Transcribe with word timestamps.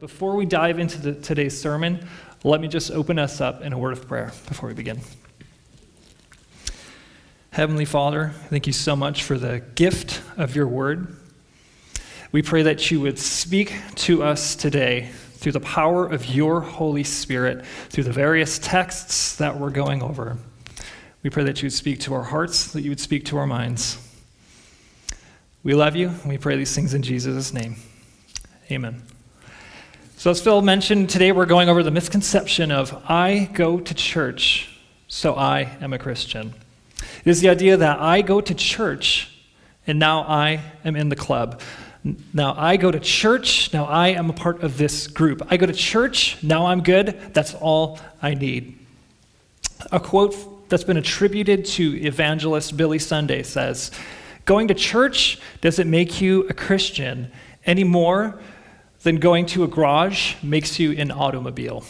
Before 0.00 0.36
we 0.36 0.46
dive 0.46 0.78
into 0.78 1.00
the, 1.00 1.14
today's 1.14 1.60
sermon, 1.60 2.06
let 2.44 2.60
me 2.60 2.68
just 2.68 2.90
open 2.90 3.18
us 3.18 3.40
up 3.40 3.62
in 3.62 3.72
a 3.72 3.78
word 3.78 3.92
of 3.92 4.06
prayer 4.06 4.32
before 4.48 4.68
we 4.68 4.74
begin. 4.74 5.00
Heavenly 7.50 7.84
Father, 7.84 8.32
thank 8.48 8.66
you 8.66 8.72
so 8.72 8.94
much 8.96 9.22
for 9.24 9.38
the 9.38 9.60
gift 9.74 10.22
of 10.36 10.54
your 10.54 10.66
word. 10.66 11.16
We 12.30 12.42
pray 12.42 12.62
that 12.62 12.90
you 12.90 13.00
would 13.00 13.18
speak 13.18 13.74
to 13.96 14.22
us 14.22 14.54
today 14.54 15.10
through 15.34 15.52
the 15.52 15.60
power 15.60 16.06
of 16.06 16.26
your 16.26 16.60
Holy 16.60 17.04
Spirit, 17.04 17.64
through 17.88 18.04
the 18.04 18.12
various 18.12 18.58
texts 18.58 19.36
that 19.36 19.58
we're 19.58 19.70
going 19.70 20.02
over. 20.02 20.38
We 21.22 21.30
pray 21.30 21.44
that 21.44 21.60
you 21.60 21.66
would 21.66 21.72
speak 21.72 22.00
to 22.00 22.14
our 22.14 22.24
hearts, 22.24 22.72
that 22.72 22.82
you 22.82 22.90
would 22.90 23.00
speak 23.00 23.24
to 23.26 23.36
our 23.36 23.46
minds. 23.46 23.98
We 25.62 25.74
love 25.74 25.96
you, 25.96 26.08
and 26.08 26.28
we 26.28 26.38
pray 26.38 26.56
these 26.56 26.74
things 26.74 26.94
in 26.94 27.02
Jesus' 27.02 27.52
name. 27.52 27.76
Amen. 28.70 29.02
So, 30.22 30.30
as 30.30 30.40
Phil 30.40 30.62
mentioned, 30.62 31.10
today 31.10 31.32
we're 31.32 31.46
going 31.46 31.68
over 31.68 31.82
the 31.82 31.90
misconception 31.90 32.70
of 32.70 32.94
I 33.10 33.50
go 33.54 33.80
to 33.80 33.92
church, 33.92 34.70
so 35.08 35.34
I 35.34 35.76
am 35.80 35.92
a 35.92 35.98
Christian. 35.98 36.54
It 37.24 37.30
is 37.30 37.40
the 37.40 37.48
idea 37.48 37.76
that 37.76 37.98
I 37.98 38.22
go 38.22 38.40
to 38.40 38.54
church, 38.54 39.36
and 39.84 39.98
now 39.98 40.20
I 40.20 40.60
am 40.84 40.94
in 40.94 41.08
the 41.08 41.16
club. 41.16 41.60
Now 42.32 42.54
I 42.56 42.76
go 42.76 42.92
to 42.92 43.00
church, 43.00 43.72
now 43.72 43.86
I 43.86 44.10
am 44.10 44.30
a 44.30 44.32
part 44.32 44.62
of 44.62 44.78
this 44.78 45.08
group. 45.08 45.42
I 45.50 45.56
go 45.56 45.66
to 45.66 45.72
church, 45.72 46.40
now 46.40 46.66
I'm 46.66 46.84
good, 46.84 47.18
that's 47.34 47.54
all 47.54 47.98
I 48.22 48.34
need. 48.34 48.78
A 49.90 49.98
quote 49.98 50.68
that's 50.68 50.84
been 50.84 50.98
attributed 50.98 51.64
to 51.64 52.00
evangelist 52.00 52.76
Billy 52.76 53.00
Sunday 53.00 53.42
says, 53.42 53.90
Going 54.44 54.68
to 54.68 54.74
church 54.74 55.40
doesn't 55.60 55.90
make 55.90 56.20
you 56.20 56.46
a 56.46 56.54
Christian 56.54 57.32
any 57.66 57.82
more 57.82 58.40
than 59.02 59.16
going 59.16 59.46
to 59.46 59.64
a 59.64 59.68
garage 59.68 60.34
makes 60.42 60.78
you 60.78 60.92
an 60.92 61.10
automobile. 61.10 61.84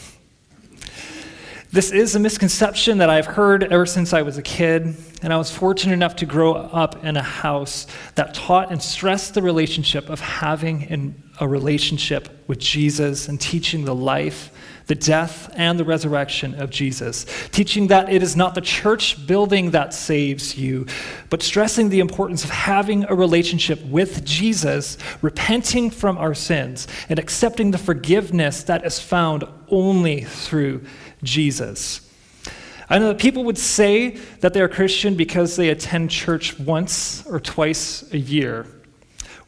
This 1.70 1.91
is 1.91 2.14
a 2.14 2.19
misconception 2.19 2.98
that 2.98 3.08
I've 3.08 3.24
heard 3.24 3.64
ever 3.64 3.86
since 3.86 4.12
I 4.12 4.20
was 4.20 4.36
a 4.36 4.42
kid, 4.42 4.94
and 5.22 5.32
I 5.32 5.38
was 5.38 5.50
fortunate 5.50 5.94
enough 5.94 6.16
to 6.16 6.27
grow 6.27 6.52
up 6.54 7.02
in 7.02 7.16
a 7.16 7.22
house 7.22 7.86
that 8.14 8.34
taught 8.34 8.70
and 8.70 8.82
stressed 8.82 9.32
the 9.32 9.41
relationship 9.41 10.10
of 10.10 10.20
having 10.20 11.14
a 11.41 11.48
relationship 11.48 12.28
with 12.46 12.58
Jesus 12.58 13.28
and 13.28 13.41
teaching 13.41 13.86
the 13.86 13.94
life 13.94 14.50
the 14.92 14.96
death 14.96 15.50
and 15.56 15.80
the 15.80 15.84
resurrection 15.86 16.54
of 16.60 16.68
Jesus, 16.68 17.24
teaching 17.50 17.86
that 17.86 18.12
it 18.12 18.22
is 18.22 18.36
not 18.36 18.54
the 18.54 18.60
church 18.60 19.26
building 19.26 19.70
that 19.70 19.94
saves 19.94 20.58
you, 20.58 20.84
but 21.30 21.40
stressing 21.42 21.88
the 21.88 21.98
importance 21.98 22.44
of 22.44 22.50
having 22.50 23.04
a 23.04 23.14
relationship 23.14 23.82
with 23.86 24.22
Jesus, 24.22 24.98
repenting 25.22 25.88
from 25.88 26.18
our 26.18 26.34
sins, 26.34 26.86
and 27.08 27.18
accepting 27.18 27.70
the 27.70 27.78
forgiveness 27.78 28.64
that 28.64 28.84
is 28.84 28.98
found 28.98 29.44
only 29.68 30.24
through 30.24 30.84
Jesus. 31.22 32.06
I 32.90 32.98
know 32.98 33.08
that 33.08 33.18
people 33.18 33.44
would 33.44 33.56
say 33.56 34.10
that 34.40 34.52
they're 34.52 34.68
Christian 34.68 35.14
because 35.14 35.56
they 35.56 35.70
attend 35.70 36.10
church 36.10 36.58
once 36.58 37.26
or 37.26 37.40
twice 37.40 38.12
a 38.12 38.18
year, 38.18 38.66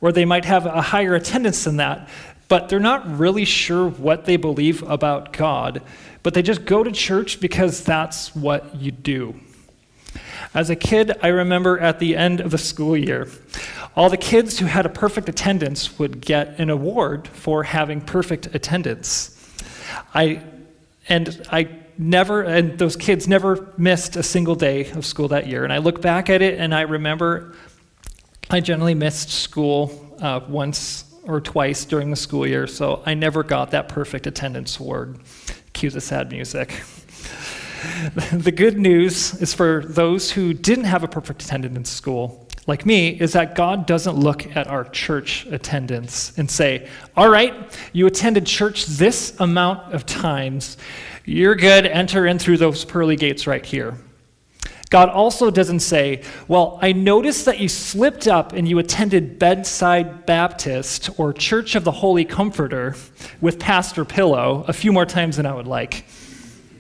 or 0.01 0.11
they 0.11 0.25
might 0.25 0.47
have 0.47 0.65
a 0.65 0.81
higher 0.81 1.15
attendance 1.15 1.65
than 1.65 1.77
that 1.77 2.09
but 2.49 2.69
they're 2.69 2.81
not 2.81 3.19
really 3.19 3.45
sure 3.45 3.89
what 3.89 4.25
they 4.25 4.37
believe 4.37 4.83
about 4.83 5.33
God, 5.33 5.83
but 6.23 6.35
they 6.35 6.43
just 6.43 6.65
go 6.65 6.85
to 6.85 6.93
church 6.93 7.41
because 7.41 7.83
that's 7.83 8.35
what 8.35 8.75
you 8.77 8.91
do. 8.91 9.41
As 10.53 10.71
a 10.71 10.77
kid, 10.77 11.13
I 11.23 11.29
remember 11.29 11.79
at 11.79 11.99
the 11.99 12.17
end 12.17 12.41
of 12.41 12.51
the 12.51 12.59
school 12.59 12.97
year, 12.97 13.29
all 13.97 14.09
the 14.09 14.17
kids 14.17 14.59
who 14.59 14.67
had 14.67 14.87
a 14.87 14.89
perfect 14.89 15.29
attendance 15.29 15.99
would 15.99 16.21
get 16.21 16.59
an 16.59 16.71
award 16.71 17.29
for 17.29 17.63
having 17.63 18.01
perfect 18.01 18.55
attendance. 18.55 19.31
I 20.15 20.43
and 21.09 21.47
I 21.51 21.69
never 21.99 22.43
and 22.43 22.79
those 22.79 22.97
kids 22.97 23.29
never 23.29 23.73
missed 23.77 24.17
a 24.17 24.23
single 24.23 24.55
day 24.55 24.91
of 24.93 25.07
school 25.07 25.29
that 25.29 25.47
year. 25.47 25.65
And 25.65 25.73
I 25.73 25.79
look 25.79 26.01
back 26.01 26.29
at 26.31 26.43
it 26.43 26.59
and 26.59 26.75
I 26.75 26.83
remember 26.83 27.55
I 28.51 28.61
generally 28.61 28.95
missed 28.95 29.31
school 29.31 30.17
uh, 30.21 30.41
once 30.49 31.05
or 31.27 31.41
twice 31.41 31.85
during 31.85 32.11
the 32.11 32.17
school 32.17 32.47
year, 32.47 32.67
so 32.67 33.03
I 33.07 33.15
never 33.15 33.43
got 33.43 33.71
that 33.73 33.89
perfect 33.89 34.27
attendance 34.27 34.79
award. 34.79 35.19
Cue 35.73 35.91
the 35.91 36.01
sad 36.01 36.31
music. 36.31 36.83
the 38.33 38.53
good 38.53 38.79
news 38.79 39.35
is 39.41 39.53
for 39.53 39.85
those 39.87 40.31
who 40.31 40.55
didn't 40.55 40.85
have 40.85 41.03
a 41.03 41.09
perfect 41.09 41.43
attendance 41.43 41.77
in 41.77 41.85
school, 41.85 42.49
like 42.67 42.87
me, 42.87 43.09
is 43.09 43.35
that 43.35 43.55
God 43.55 43.87
doesn't 43.87 44.17
look 44.17 44.57
at 44.57 44.67
our 44.69 44.85
church 44.85 45.47
attendance 45.47 46.37
and 46.39 46.51
say, 46.51 46.89
All 47.17 47.29
right, 47.29 47.55
you 47.93 48.07
attended 48.07 48.47
church 48.47 48.87
this 48.87 49.39
amount 49.39 49.93
of 49.93 50.07
times. 50.07 50.79
You're 51.27 51.57
good. 51.57 51.87
Enter 51.87 52.27
in 52.27 52.39
through 52.39 52.59
those 52.59 52.85
pearly 52.85 53.17
gates 53.17 53.47
right 53.47 53.65
here. 53.65 53.99
God 54.91 55.09
also 55.09 55.51
doesn't 55.51 55.81
say, 55.81 56.23
Well, 56.47 56.79
I 56.83 56.93
noticed 56.93 57.47
that 57.47 57.59
you 57.59 57.69
slipped 57.69 58.29
up 58.29 58.53
and 58.53 58.69
you 58.69 58.79
attended 58.79 59.39
Bedside 59.39 60.27
Baptist 60.27 61.11
or 61.19 61.33
Church 61.33 61.75
of 61.75 61.85
the 61.85 61.91
Holy 61.91 62.25
Comforter 62.25 62.95
with 63.41 63.59
Pastor 63.59 64.05
Pillow 64.05 64.65
a 64.69 64.73
few 64.73 64.93
more 64.93 65.07
times 65.07 65.37
than 65.37 65.47
I 65.47 65.55
would 65.55 65.67
like. 65.67 66.05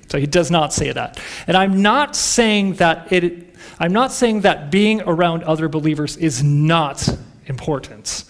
So 0.09 0.19
he 0.19 0.26
does 0.26 0.50
not 0.50 0.72
say 0.72 0.92
that. 0.92 1.19
And 1.47 1.56
I'm 1.56 1.82
not 1.82 2.15
saying 2.15 2.75
that 2.75 3.12
it 3.12 3.54
I'm 3.78 3.92
not 3.92 4.12
saying 4.12 4.42
that 4.42 4.71
being 4.71 5.03
around 5.03 5.42
other 5.42 5.69
believers 5.69 6.16
is 6.16 6.42
not 6.42 7.09
important. 7.47 8.25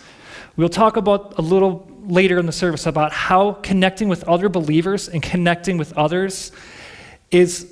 We'll 0.57 0.69
talk 0.69 0.97
about 0.97 1.39
a 1.39 1.43
little 1.43 1.87
later 2.07 2.39
in 2.39 2.47
the 2.47 2.53
service 2.53 2.87
about 2.87 3.13
how 3.13 3.53
connecting 3.53 4.09
with 4.09 4.25
other 4.25 4.49
believers 4.49 5.09
and 5.09 5.23
connecting 5.23 5.77
with 5.77 5.93
others 5.99 6.53
is 7.31 7.71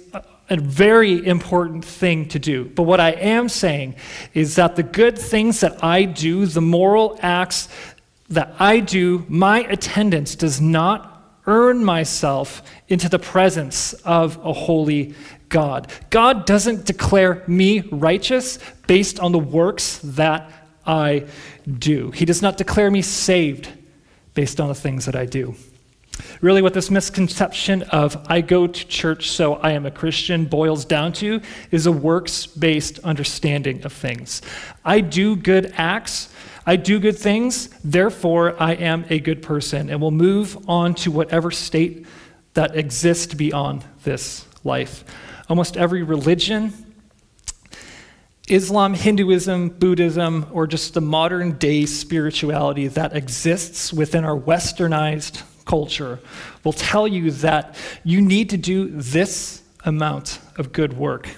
a 0.52 0.56
very 0.56 1.26
important 1.26 1.84
thing 1.84 2.28
to 2.28 2.38
do. 2.38 2.64
But 2.64 2.82
what 2.82 3.00
I 3.00 3.12
am 3.12 3.48
saying 3.48 3.96
is 4.34 4.56
that 4.56 4.76
the 4.76 4.82
good 4.82 5.18
things 5.18 5.60
that 5.60 5.82
I 5.82 6.04
do, 6.04 6.46
the 6.46 6.60
moral 6.60 7.18
acts 7.22 7.68
that 8.28 8.54
I 8.58 8.80
do, 8.80 9.24
my 9.28 9.60
attendance 9.60 10.34
does 10.34 10.60
not 10.60 11.08
earn 11.46 11.84
myself 11.84 12.62
into 12.88 13.08
the 13.08 13.18
presence 13.18 13.94
of 14.04 14.38
a 14.44 14.52
holy 14.52 15.14
God. 15.48 15.90
God 16.10 16.46
doesn't 16.46 16.84
declare 16.84 17.42
me 17.46 17.80
righteous 17.90 18.58
based 18.86 19.20
on 19.20 19.32
the 19.32 19.38
works 19.38 19.98
that 20.04 20.50
I 20.86 21.26
do. 21.78 22.10
He 22.10 22.24
does 22.24 22.42
not 22.42 22.56
declare 22.56 22.90
me 22.90 23.02
saved 23.02 23.68
based 24.34 24.60
on 24.60 24.68
the 24.68 24.74
things 24.74 25.06
that 25.06 25.16
I 25.16 25.26
do. 25.26 25.54
Really, 26.40 26.60
what 26.60 26.74
this 26.74 26.90
misconception 26.90 27.82
of 27.84 28.26
I 28.28 28.40
go 28.40 28.66
to 28.66 28.86
church 28.86 29.30
so 29.30 29.54
I 29.54 29.72
am 29.72 29.86
a 29.86 29.90
Christian 29.90 30.44
boils 30.44 30.84
down 30.84 31.12
to 31.14 31.40
is 31.70 31.86
a 31.86 31.92
works 31.92 32.46
based 32.46 32.98
understanding 33.00 33.84
of 33.84 33.92
things. 33.92 34.42
I 34.84 35.00
do 35.00 35.36
good 35.36 35.72
acts, 35.76 36.28
I 36.66 36.76
do 36.76 37.00
good 37.00 37.18
things, 37.18 37.68
therefore 37.82 38.60
I 38.60 38.72
am 38.74 39.04
a 39.08 39.20
good 39.20 39.42
person, 39.42 39.88
and 39.88 40.00
will 40.00 40.10
move 40.10 40.68
on 40.68 40.94
to 40.96 41.10
whatever 41.10 41.50
state 41.50 42.06
that 42.54 42.76
exists 42.76 43.34
beyond 43.34 43.84
this 44.04 44.46
life. 44.64 45.04
Almost 45.48 45.76
every 45.76 46.02
religion, 46.02 46.72
Islam, 48.48 48.94
Hinduism, 48.94 49.70
Buddhism, 49.70 50.46
or 50.52 50.66
just 50.66 50.94
the 50.94 51.00
modern 51.00 51.52
day 51.52 51.86
spirituality 51.86 52.88
that 52.88 53.16
exists 53.16 53.92
within 53.92 54.24
our 54.24 54.38
westernized 54.38 55.42
culture 55.64 56.18
will 56.64 56.72
tell 56.72 57.06
you 57.06 57.30
that 57.30 57.76
you 58.04 58.20
need 58.20 58.50
to 58.50 58.56
do 58.56 58.88
this 58.88 59.62
amount 59.84 60.38
of 60.56 60.72
good 60.72 60.92
work 60.92 61.28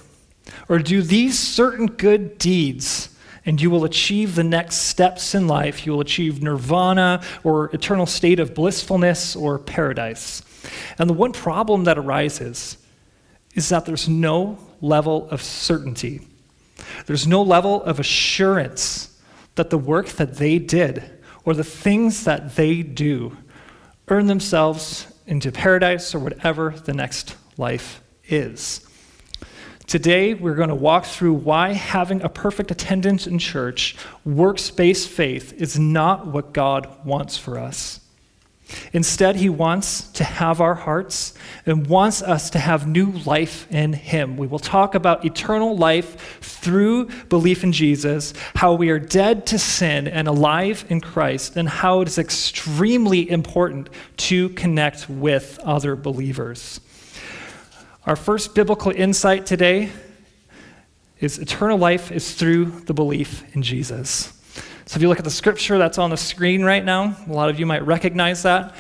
or 0.69 0.79
do 0.79 1.03
these 1.03 1.39
certain 1.39 1.87
good 1.87 2.39
deeds 2.39 3.11
and 3.47 3.61
you 3.61 3.71
will 3.71 3.85
achieve 3.85 4.35
the 4.35 4.45
next 4.45 4.77
steps 4.77 5.35
in 5.35 5.47
life. 5.47 5.85
You 5.85 5.93
will 5.93 6.01
achieve 6.01 6.43
nirvana 6.43 7.23
or 7.43 7.67
eternal 7.75 8.07
state 8.07 8.41
of 8.41 8.55
blissfulness 8.55 9.37
or 9.37 9.59
paradise. 9.59 10.43
And 10.99 11.11
the 11.11 11.15
one 11.15 11.33
problem 11.33 11.85
that 11.85 11.99
arises 11.99 12.79
is 13.55 13.69
that 13.69 13.85
there's 13.85 14.09
no 14.09 14.59
level 14.81 15.29
of 15.31 15.43
certainty. 15.43 16.27
There's 17.07 17.27
no 17.27 17.43
level 17.43 17.83
of 17.83 18.01
assurance 18.01 19.21
that 19.57 19.71
the 19.71 19.79
work 19.79 20.09
that 20.11 20.37
they 20.37 20.59
did 20.59 21.05
or 21.45 21.55
the 21.55 21.65
things 21.65 22.25
that 22.25 22.57
they 22.57 22.83
do 22.83 23.37
earn 24.09 24.27
themselves 24.27 25.07
into 25.27 25.51
paradise 25.51 26.15
or 26.15 26.19
whatever 26.19 26.71
the 26.71 26.93
next 26.93 27.37
life 27.57 28.03
is. 28.27 28.87
Today, 29.87 30.35
we're 30.35 30.55
going 30.55 30.71
to 30.71 30.75
walk 30.75 31.05
through 31.05 31.35
why 31.35 31.73
having 31.73 32.23
a 32.23 32.29
perfect 32.29 32.71
attendance 32.71 33.27
in 33.27 33.39
church, 33.39 33.97
works 34.25 34.71
based 34.71 35.09
faith, 35.09 35.53
is 35.55 35.79
not 35.79 36.27
what 36.27 36.55
God 36.55 37.05
wants 37.05 37.37
for 37.37 37.59
us. 37.59 38.01
Instead, 38.93 39.37
he 39.37 39.49
wants 39.49 40.09
to 40.13 40.25
have 40.25 40.61
our 40.61 40.75
hearts 40.75 41.35
and 41.67 41.87
wants 41.87 42.23
us 42.23 42.51
to 42.51 42.59
have 42.59 42.87
new 42.87 43.11
life 43.27 43.71
in 43.71 43.93
him. 43.93 44.37
We 44.37 44.47
will 44.47 44.59
talk 44.59 44.95
about 44.95 45.25
eternal 45.25 45.77
life 45.77 46.41
through 46.41 47.09
belief 47.29 47.63
in 47.65 47.73
Jesus, 47.73 48.33
how 48.55 48.75
we 48.75 48.91
are 48.91 48.99
dead 48.99 49.47
to 49.47 49.59
sin 49.59 50.09
and 50.09 50.29
alive 50.29 50.85
in 50.89 51.01
Christ, 51.01 51.57
and 51.57 51.69
how 51.69 52.01
it 52.01 52.09
is 52.09 52.19
extremely 52.19 53.29
important 53.31 53.91
to 54.19 54.49
connect 54.51 55.11
with 55.11 55.59
other 55.63 55.97
believers. 55.97 56.81
Our 58.07 58.17
first 58.17 58.55
biblical 58.55 58.93
insight 58.93 59.47
today 59.47 59.91
is 61.21 61.39
eternal 61.39 61.79
life 61.79 62.13
is 62.13 62.35
through 62.35 62.67
the 62.67 62.95
belief 62.95 63.45
in 63.55 63.63
Jesus. 63.63 64.33
So 64.87 64.97
if 64.97 65.03
you 65.03 65.09
look 65.09 65.19
at 65.19 65.25
the 65.25 65.31
scripture 65.31 65.79
that's 65.79 65.99
on 65.99 66.11
the 66.11 66.17
screen 66.17 66.63
right 66.63 66.85
now, 66.85 67.17
a 67.27 67.33
lot 67.33 67.49
of 67.49 67.59
you 67.59 67.67
might 67.67 67.85
recognize 67.87 68.43
that. 68.43 68.75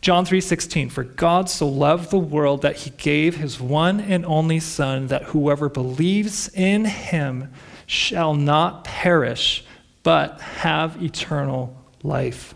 John 0.00 0.24
3:16 0.24 0.90
For 0.90 1.04
God 1.04 1.48
so 1.48 1.68
loved 1.68 2.10
the 2.10 2.18
world 2.18 2.62
that 2.62 2.76
he 2.76 2.90
gave 2.90 3.36
his 3.36 3.60
one 3.60 4.00
and 4.00 4.24
only 4.26 4.58
son 4.58 5.06
that 5.08 5.24
whoever 5.24 5.68
believes 5.68 6.48
in 6.48 6.86
him 6.86 7.52
shall 7.86 8.34
not 8.34 8.84
perish 8.84 9.64
but 10.02 10.40
have 10.40 11.00
eternal 11.02 11.76
life. 12.02 12.54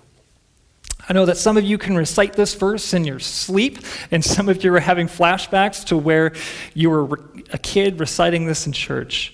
I 1.09 1.13
know 1.13 1.27
that 1.27 1.37
some 1.37 1.57
of 1.57 1.63
you 1.63 1.79
can 1.79 1.97
recite 1.97 2.33
this 2.33 2.55
verse 2.55 2.93
in 2.93 3.05
your 3.05 3.21
sleep, 3.21 3.79
and 4.11 4.25
some 4.25 4.49
of 4.49 4.65
you 4.65 4.75
are 4.75 4.81
having 4.81 5.07
flashbacks 5.07 5.85
to 5.87 5.97
where 5.97 6.33
you 6.75 6.91
were 6.91 7.21
a 7.53 7.59
kid 7.59 8.01
reciting 8.01 8.47
this 8.47 8.67
in 8.67 8.73
church. 8.73 9.33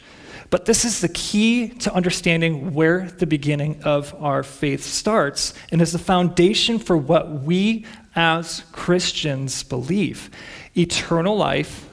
But 0.53 0.67
this 0.67 0.85
is 0.85 1.01
the 1.01 1.09
key 1.09 1.69
to 1.69 1.95
understanding 1.95 2.75
where 2.75 3.09
the 3.09 3.25
beginning 3.25 3.83
of 3.85 4.15
our 4.23 4.43
faith 4.43 4.85
starts 4.85 5.55
and 5.71 5.81
is 5.81 5.93
the 5.93 5.99
foundation 5.99 6.79
for 6.79 6.95
what 6.95 7.41
we 7.41 7.87
as 8.15 8.63
Christians 8.71 9.63
believe. 9.63 10.29
Eternal 10.77 11.39
life, 11.39 11.89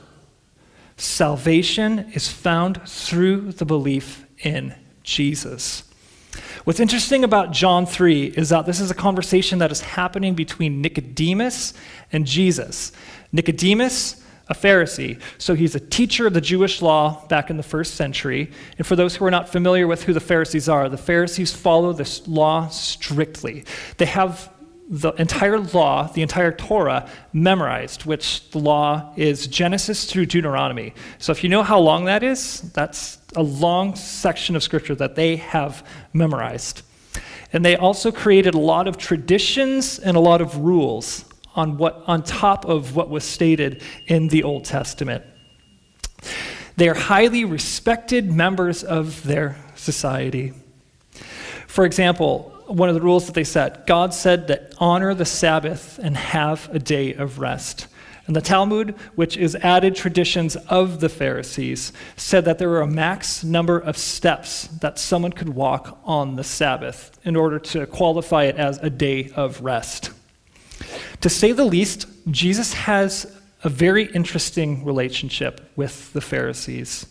salvation 0.97 2.11
is 2.13 2.27
found 2.27 2.81
through 2.85 3.53
the 3.53 3.63
belief 3.63 4.25
in 4.39 4.75
Jesus. 5.03 5.85
What's 6.65 6.81
interesting 6.81 7.23
about 7.23 7.53
John 7.53 7.85
3 7.85 8.25
is 8.25 8.49
that 8.49 8.65
this 8.65 8.81
is 8.81 8.91
a 8.91 8.93
conversation 8.93 9.59
that 9.59 9.71
is 9.71 9.79
happening 9.79 10.35
between 10.35 10.81
Nicodemus 10.81 11.73
and 12.11 12.27
Jesus. 12.27 12.91
Nicodemus 13.31 14.21
a 14.49 14.55
Pharisee. 14.55 15.19
So 15.37 15.53
he's 15.53 15.75
a 15.75 15.79
teacher 15.79 16.25
of 16.27 16.33
the 16.33 16.41
Jewish 16.41 16.81
law 16.81 17.25
back 17.27 17.49
in 17.49 17.57
the 17.57 17.63
first 17.63 17.93
century. 17.93 18.51
And 18.77 18.85
for 18.85 18.95
those 18.95 19.15
who 19.15 19.25
are 19.25 19.31
not 19.31 19.47
familiar 19.47 19.87
with 19.87 20.03
who 20.03 20.13
the 20.13 20.19
Pharisees 20.19 20.67
are, 20.67 20.89
the 20.89 20.97
Pharisees 20.97 21.53
follow 21.53 21.93
this 21.93 22.27
law 22.27 22.67
strictly. 22.69 23.63
They 23.97 24.05
have 24.05 24.51
the 24.89 25.11
entire 25.13 25.59
law, 25.59 26.11
the 26.11 26.23
entire 26.23 26.51
Torah, 26.51 27.07
memorized, 27.31 28.05
which 28.05 28.49
the 28.49 28.57
law 28.57 29.13
is 29.15 29.45
Genesis 29.45 30.05
through 30.05 30.25
Deuteronomy. 30.25 30.95
So 31.19 31.31
if 31.31 31.43
you 31.43 31.49
know 31.49 31.61
how 31.61 31.77
long 31.77 32.05
that 32.05 32.23
is, 32.23 32.61
that's 32.73 33.19
a 33.35 33.43
long 33.43 33.95
section 33.95 34.55
of 34.55 34.63
scripture 34.63 34.95
that 34.95 35.13
they 35.13 35.35
have 35.35 35.85
memorized. 36.11 36.81
And 37.53 37.63
they 37.63 37.75
also 37.75 38.11
created 38.11 38.55
a 38.55 38.59
lot 38.59 38.87
of 38.87 38.97
traditions 38.97 39.99
and 39.99 40.17
a 40.17 40.19
lot 40.19 40.41
of 40.41 40.57
rules 40.57 41.23
on, 41.55 41.77
what, 41.77 42.03
on 42.07 42.23
top 42.23 42.65
of 42.65 42.95
what 42.95 43.09
was 43.09 43.23
stated 43.23 43.81
in 44.07 44.27
the 44.27 44.43
Old 44.43 44.65
Testament. 44.65 45.23
They 46.77 46.87
are 46.87 46.95
highly 46.95 47.45
respected 47.45 48.31
members 48.31 48.83
of 48.83 49.23
their 49.23 49.57
society. 49.75 50.53
For 51.67 51.85
example, 51.85 52.53
one 52.67 52.87
of 52.87 52.95
the 52.95 53.01
rules 53.01 53.25
that 53.25 53.33
they 53.33 53.43
set 53.43 53.87
God 53.87 54.13
said 54.13 54.47
that 54.47 54.73
honor 54.77 55.13
the 55.13 55.25
Sabbath 55.25 55.99
and 56.01 56.15
have 56.15 56.69
a 56.73 56.79
day 56.79 57.13
of 57.13 57.39
rest. 57.39 57.87
And 58.27 58.35
the 58.35 58.41
Talmud, 58.41 58.91
which 59.15 59.35
is 59.37 59.55
added 59.55 59.95
traditions 59.95 60.55
of 60.55 60.99
the 60.99 61.09
Pharisees, 61.09 61.91
said 62.15 62.45
that 62.45 62.59
there 62.59 62.69
were 62.69 62.81
a 62.81 62.87
max 62.87 63.43
number 63.43 63.79
of 63.79 63.97
steps 63.97 64.67
that 64.81 64.99
someone 64.99 65.33
could 65.33 65.49
walk 65.49 65.99
on 66.03 66.35
the 66.35 66.43
Sabbath 66.43 67.19
in 67.23 67.35
order 67.35 67.57
to 67.57 67.87
qualify 67.87 68.43
it 68.43 68.55
as 68.55 68.77
a 68.77 68.89
day 68.91 69.31
of 69.35 69.61
rest. 69.61 70.11
To 71.21 71.29
say 71.29 71.51
the 71.51 71.65
least, 71.65 72.07
Jesus 72.31 72.73
has 72.73 73.35
a 73.63 73.69
very 73.69 74.05
interesting 74.05 74.85
relationship 74.85 75.69
with 75.75 76.13
the 76.13 76.21
Pharisees. 76.21 77.05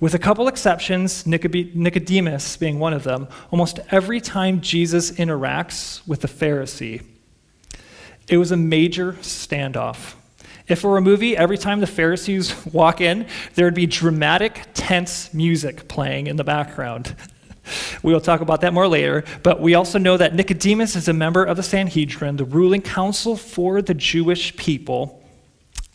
With 0.00 0.14
a 0.14 0.18
couple 0.18 0.48
exceptions, 0.48 1.26
Nicodemus 1.26 2.56
being 2.56 2.78
one 2.78 2.92
of 2.92 3.04
them, 3.04 3.28
almost 3.50 3.80
every 3.90 4.20
time 4.20 4.60
Jesus 4.60 5.12
interacts 5.12 6.06
with 6.06 6.24
a 6.24 6.28
Pharisee, 6.28 7.02
it 8.28 8.36
was 8.38 8.52
a 8.52 8.56
major 8.56 9.14
standoff. 9.14 10.14
If 10.66 10.82
it 10.82 10.86
were 10.86 10.96
a 10.96 11.02
movie, 11.02 11.36
every 11.36 11.58
time 11.58 11.80
the 11.80 11.86
Pharisees 11.86 12.54
walk 12.72 13.00
in, 13.00 13.26
there 13.54 13.66
would 13.66 13.74
be 13.74 13.86
dramatic, 13.86 14.66
tense 14.74 15.32
music 15.32 15.88
playing 15.88 16.26
in 16.26 16.36
the 16.36 16.44
background. 16.44 17.14
We 18.02 18.12
will 18.12 18.20
talk 18.20 18.40
about 18.40 18.60
that 18.62 18.72
more 18.72 18.88
later, 18.88 19.24
but 19.42 19.60
we 19.60 19.74
also 19.74 19.98
know 19.98 20.16
that 20.16 20.34
Nicodemus 20.34 20.96
is 20.96 21.08
a 21.08 21.12
member 21.12 21.44
of 21.44 21.56
the 21.56 21.62
Sanhedrin, 21.62 22.36
the 22.36 22.44
ruling 22.44 22.82
council 22.82 23.36
for 23.36 23.80
the 23.80 23.94
Jewish 23.94 24.56
people. 24.56 25.22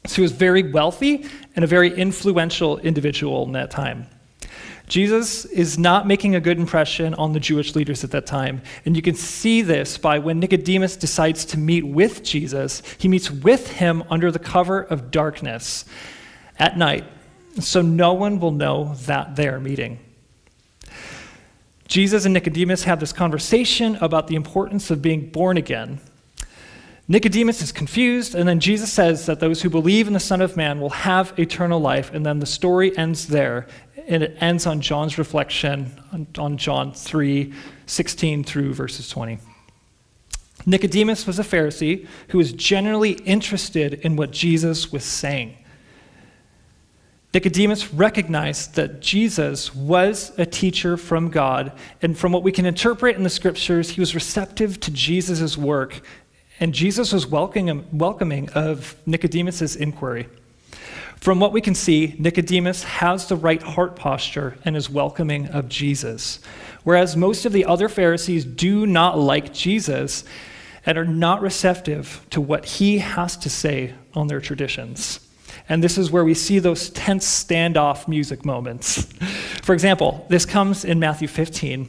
So 0.06 0.16
he 0.16 0.21
was 0.21 0.31
very 0.31 0.71
wealthy 0.71 1.25
and 1.56 1.63
a 1.63 1.68
very 1.68 1.94
influential 1.94 2.77
individual 2.80 3.44
in 3.45 3.51
that 3.54 3.69
time. 3.69 4.07
Jesus 4.88 5.45
is 5.45 5.77
not 5.77 6.07
making 6.07 6.33
a 6.33 6.39
good 6.39 6.57
impression 6.57 7.13
on 7.13 7.33
the 7.33 7.39
Jewish 7.39 7.75
leaders 7.75 8.04
at 8.04 8.10
that 8.12 8.25
time. 8.25 8.63
And 8.86 8.95
you 8.95 9.04
can 9.04 9.13
see 9.13 9.62
this 9.62 10.00
by 10.00 10.18
when 10.18 10.39
Nicodemus 10.39 10.98
decides 10.98 11.45
to 11.45 11.60
meet 11.60 11.86
with 11.86 12.24
Jesus, 12.24 12.81
he 12.98 13.07
meets 13.07 13.30
with 13.30 13.69
him 13.69 14.04
under 14.10 14.31
the 14.31 14.39
cover 14.39 14.81
of 14.81 15.12
darkness 15.12 15.86
at 16.57 16.75
night. 16.75 17.06
So 17.60 17.83
no 17.83 18.13
one 18.13 18.39
will 18.39 18.51
know 18.51 18.95
that 19.06 19.36
they're 19.36 19.60
meeting. 19.60 20.00
Jesus 21.89 22.25
and 22.25 22.36
Nicodemus 22.36 22.83
have 22.83 23.00
this 23.00 23.12
conversation 23.12 23.95
about 23.95 24.27
the 24.27 24.36
importance 24.36 24.91
of 24.91 25.01
being 25.01 25.27
born 25.31 25.57
again. 25.57 26.00
Nicodemus 27.07 27.63
is 27.63 27.71
confused, 27.71 28.36
and 28.36 28.47
then 28.47 28.59
Jesus 28.59 28.94
says 28.94 29.25
that 29.25 29.39
those 29.39 29.63
who 29.63 29.71
believe 29.71 30.06
in 30.06 30.13
the 30.13 30.19
Son 30.19 30.39
of 30.39 30.56
Man 30.56 30.80
will 30.80 30.91
have 30.91 31.38
eternal 31.39 31.80
life, 31.80 32.13
and 32.13 32.24
then 32.24 32.39
the 32.39 32.45
story 32.45 32.95
ends 32.95 33.27
there, 33.27 33.65
and 34.07 34.21
it 34.21 34.38
ends 34.39 34.68
on 34.68 34.81
John's 34.81 35.18
reflection 35.18 35.91
on, 36.13 36.27
on 36.38 36.57
John 36.57 36.94
3 36.94 37.51
16 37.88 38.44
through 38.44 38.75
verses 38.75 39.09
20. 39.09 39.39
Nicodemus 40.68 41.25
was 41.25 41.39
a 41.39 41.44
Pharisee 41.44 42.06
who 42.27 42.38
was 42.38 42.53
generally 42.53 43.13
interested 43.13 43.95
in 43.95 44.15
what 44.15 44.30
Jesus 44.30 44.92
was 44.92 45.03
saying. 45.03 45.57
Nicodemus 47.31 47.94
recognized 47.94 48.74
that 48.74 49.02
Jesus 49.02 49.76
was 49.76 50.31
a 50.40 50.48
teacher 50.48 50.98
from 50.98 51.30
God, 51.30 51.74
and 52.02 52.18
from 52.18 52.31
what 52.31 52.42
we 52.42 52.52
can 52.52 52.66
interpret 52.66 53.18
in 53.18 53.24
the 53.24 53.30
scriptures, 53.30 53.92
he 53.92 54.00
was 54.00 54.16
receptive 54.16 54.80
to 54.80 54.90
Jesus' 54.90 55.56
work, 55.56 56.02
and 56.60 56.74
Jesus 56.74 57.14
was 57.14 57.28
welcoming, 57.28 58.50
of 58.50 58.95
Nicodemus' 59.06 59.76
inquiry. 59.76 60.28
From 61.18 61.40
what 61.40 61.54
we 61.54 61.62
can 61.62 61.76
see, 61.76 62.16
Nicodemus 62.18 62.83
has 62.83 63.28
the 63.28 63.36
right 63.36 63.62
heart 63.62 63.95
posture 63.95 64.57
and 64.66 64.76
is 64.76 64.90
welcoming 64.90 65.50
of 65.50 65.69
Jesus, 65.69 66.40
whereas 66.83 67.16
most 67.16 67.45
of 67.45 67.54
the 67.54 67.66
other 67.66 67.90
Pharisees 67.90 68.44
do 68.44 68.88
not 68.88 69.19
like 69.19 69.54
Jesus 69.54 70.24
and 70.83 70.98
are 70.98 71.06
not 71.06 71.44
receptive 71.44 72.26
to 72.31 72.42
what 72.42 72.66
he 72.66 72.98
has 72.98 73.38
to 73.38 73.50
say 73.52 73.94
on 74.16 74.28
their 74.28 74.42
traditions. 74.42 75.19
And 75.69 75.83
this 75.83 75.97
is 75.97 76.09
where 76.09 76.26
we 76.26 76.33
see 76.33 76.59
those 76.59 76.90
tense 76.90 77.26
standoff 77.26 78.07
music 78.07 78.44
moments. 78.44 79.04
For 79.61 79.73
example, 79.73 80.26
this 80.28 80.45
comes 80.45 80.83
in 80.83 80.99
Matthew 80.99 81.28
15. 81.28 81.88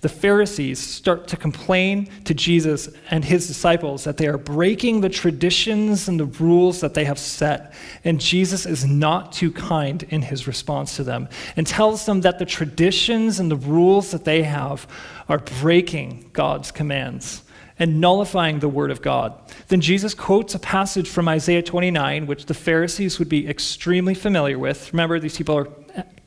The 0.00 0.08
Pharisees 0.08 0.78
start 0.78 1.26
to 1.28 1.36
complain 1.36 2.08
to 2.24 2.32
Jesus 2.32 2.88
and 3.10 3.24
his 3.24 3.48
disciples 3.48 4.04
that 4.04 4.16
they 4.16 4.28
are 4.28 4.38
breaking 4.38 5.00
the 5.00 5.08
traditions 5.08 6.06
and 6.06 6.20
the 6.20 6.26
rules 6.26 6.80
that 6.80 6.94
they 6.94 7.04
have 7.04 7.18
set. 7.18 7.74
And 8.04 8.20
Jesus 8.20 8.64
is 8.64 8.86
not 8.86 9.32
too 9.32 9.50
kind 9.50 10.04
in 10.04 10.22
his 10.22 10.46
response 10.46 10.94
to 10.96 11.02
them 11.02 11.28
and 11.56 11.66
tells 11.66 12.06
them 12.06 12.20
that 12.20 12.38
the 12.38 12.46
traditions 12.46 13.40
and 13.40 13.50
the 13.50 13.56
rules 13.56 14.12
that 14.12 14.24
they 14.24 14.44
have 14.44 14.86
are 15.28 15.38
breaking 15.38 16.30
God's 16.32 16.70
commands 16.70 17.42
and 17.78 18.00
nullifying 18.00 18.58
the 18.58 18.68
word 18.68 18.90
of 18.90 19.02
God. 19.02 19.34
Then 19.68 19.80
Jesus 19.80 20.14
quotes 20.14 20.54
a 20.54 20.58
passage 20.58 21.08
from 21.08 21.28
Isaiah 21.28 21.62
29, 21.62 22.26
which 22.26 22.46
the 22.46 22.54
Pharisees 22.54 23.18
would 23.18 23.28
be 23.28 23.48
extremely 23.48 24.14
familiar 24.14 24.58
with. 24.58 24.92
Remember, 24.92 25.20
these 25.20 25.36
people 25.36 25.56
are 25.56 25.68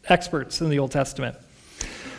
experts 0.06 0.62
in 0.62 0.70
the 0.70 0.80
Old 0.80 0.92
Testament. 0.92 1.36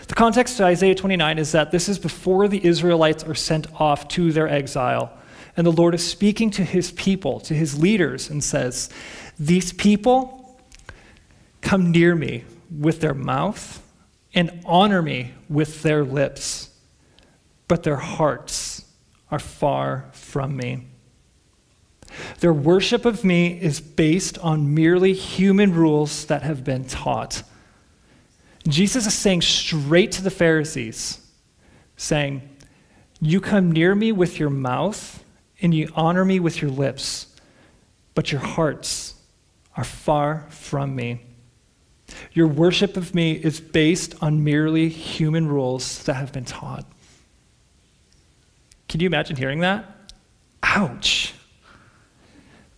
The 0.08 0.14
context 0.14 0.58
to 0.58 0.64
Isaiah 0.64 0.94
29 0.94 1.38
is 1.38 1.52
that 1.52 1.70
this 1.70 1.88
is 1.88 1.98
before 1.98 2.48
the 2.48 2.64
Israelites 2.64 3.24
are 3.24 3.34
sent 3.34 3.72
off 3.80 4.08
to 4.08 4.32
their 4.32 4.48
exile. 4.48 5.10
And 5.56 5.66
the 5.66 5.72
Lord 5.72 5.94
is 5.94 6.06
speaking 6.06 6.50
to 6.52 6.64
his 6.64 6.92
people, 6.92 7.40
to 7.40 7.54
his 7.54 7.78
leaders, 7.78 8.28
and 8.28 8.42
says, 8.42 8.90
These 9.38 9.72
people 9.72 10.58
come 11.60 11.90
near 11.90 12.14
me 12.14 12.44
with 12.78 13.00
their 13.00 13.14
mouth 13.14 13.82
and 14.34 14.62
honor 14.64 15.02
me 15.02 15.32
with 15.48 15.82
their 15.82 16.04
lips, 16.04 16.70
but 17.68 17.82
their 17.82 17.96
hearts 17.96 18.81
are 19.32 19.38
far 19.38 20.10
from 20.12 20.56
me. 20.56 20.86
Their 22.40 22.52
worship 22.52 23.06
of 23.06 23.24
me 23.24 23.58
is 23.58 23.80
based 23.80 24.38
on 24.38 24.74
merely 24.74 25.14
human 25.14 25.74
rules 25.74 26.26
that 26.26 26.42
have 26.42 26.62
been 26.62 26.84
taught. 26.84 27.42
Jesus 28.68 29.06
is 29.06 29.14
saying 29.14 29.40
straight 29.40 30.12
to 30.12 30.22
the 30.22 30.30
Pharisees, 30.30 31.26
saying, 31.96 32.48
You 33.20 33.40
come 33.40 33.72
near 33.72 33.94
me 33.94 34.12
with 34.12 34.38
your 34.38 34.50
mouth 34.50 35.24
and 35.62 35.74
you 35.74 35.88
honor 35.96 36.24
me 36.24 36.38
with 36.38 36.60
your 36.60 36.70
lips, 36.70 37.34
but 38.14 38.30
your 38.30 38.42
hearts 38.42 39.14
are 39.76 39.84
far 39.84 40.46
from 40.50 40.94
me. 40.94 41.22
Your 42.32 42.46
worship 42.46 42.98
of 42.98 43.14
me 43.14 43.32
is 43.32 43.60
based 43.60 44.14
on 44.22 44.44
merely 44.44 44.90
human 44.90 45.48
rules 45.48 46.02
that 46.04 46.14
have 46.14 46.32
been 46.32 46.44
taught. 46.44 46.84
Can 48.92 49.00
you 49.00 49.06
imagine 49.06 49.36
hearing 49.36 49.60
that? 49.60 49.86
Ouch. 50.62 51.32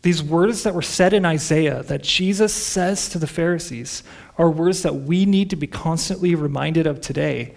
These 0.03 0.23
words 0.23 0.63
that 0.63 0.73
were 0.73 0.81
said 0.81 1.13
in 1.13 1.27
Isaiah 1.27 1.83
that 1.83 2.05
Jesus 2.05 2.55
says 2.55 3.09
to 3.09 3.19
the 3.19 3.27
Pharisees 3.27 4.05
are 4.39 4.49
words 4.49 4.83
that 4.83 4.95
we 4.95 5.27
need 5.27 5.51
to 5.51 5.57
be 5.57 5.67
constantly 5.67 6.37
reminded 6.37 6.87
of 6.87 7.01
today. 7.01 7.57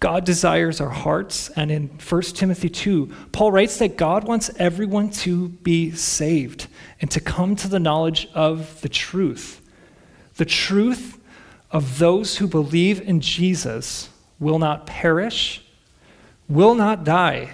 God 0.00 0.24
desires 0.24 0.80
our 0.80 0.88
hearts, 0.88 1.50
and 1.50 1.70
in 1.70 1.88
1 1.88 2.22
Timothy 2.22 2.70
2, 2.70 3.12
Paul 3.30 3.52
writes 3.52 3.76
that 3.76 3.98
God 3.98 4.24
wants 4.24 4.50
everyone 4.56 5.10
to 5.10 5.50
be 5.50 5.90
saved 5.90 6.68
and 7.02 7.10
to 7.10 7.20
come 7.20 7.56
to 7.56 7.68
the 7.68 7.78
knowledge 7.78 8.26
of 8.32 8.80
the 8.80 8.88
truth. 8.88 9.60
The 10.36 10.46
truth 10.46 11.20
of 11.70 11.98
those 11.98 12.38
who 12.38 12.46
believe 12.46 13.02
in 13.02 13.20
Jesus 13.20 14.08
will 14.40 14.58
not 14.58 14.86
perish, 14.86 15.62
will 16.48 16.74
not 16.74 17.04
die. 17.04 17.50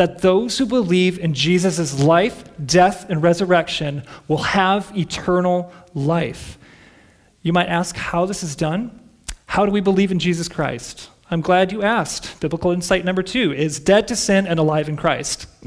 That 0.00 0.22
those 0.22 0.56
who 0.56 0.64
believe 0.64 1.18
in 1.18 1.34
Jesus' 1.34 2.02
life, 2.02 2.42
death, 2.64 3.10
and 3.10 3.22
resurrection 3.22 4.02
will 4.28 4.38
have 4.38 4.90
eternal 4.96 5.70
life. 5.92 6.56
You 7.42 7.52
might 7.52 7.68
ask 7.68 7.94
how 7.96 8.24
this 8.24 8.42
is 8.42 8.56
done. 8.56 8.98
How 9.44 9.66
do 9.66 9.70
we 9.70 9.82
believe 9.82 10.10
in 10.10 10.18
Jesus 10.18 10.48
Christ? 10.48 11.10
I'm 11.30 11.42
glad 11.42 11.70
you 11.70 11.82
asked. 11.82 12.40
Biblical 12.40 12.70
insight 12.70 13.04
number 13.04 13.22
two 13.22 13.52
is 13.52 13.78
dead 13.78 14.08
to 14.08 14.16
sin 14.16 14.46
and 14.46 14.58
alive 14.58 14.88
in 14.88 14.96
Christ. 14.96 15.44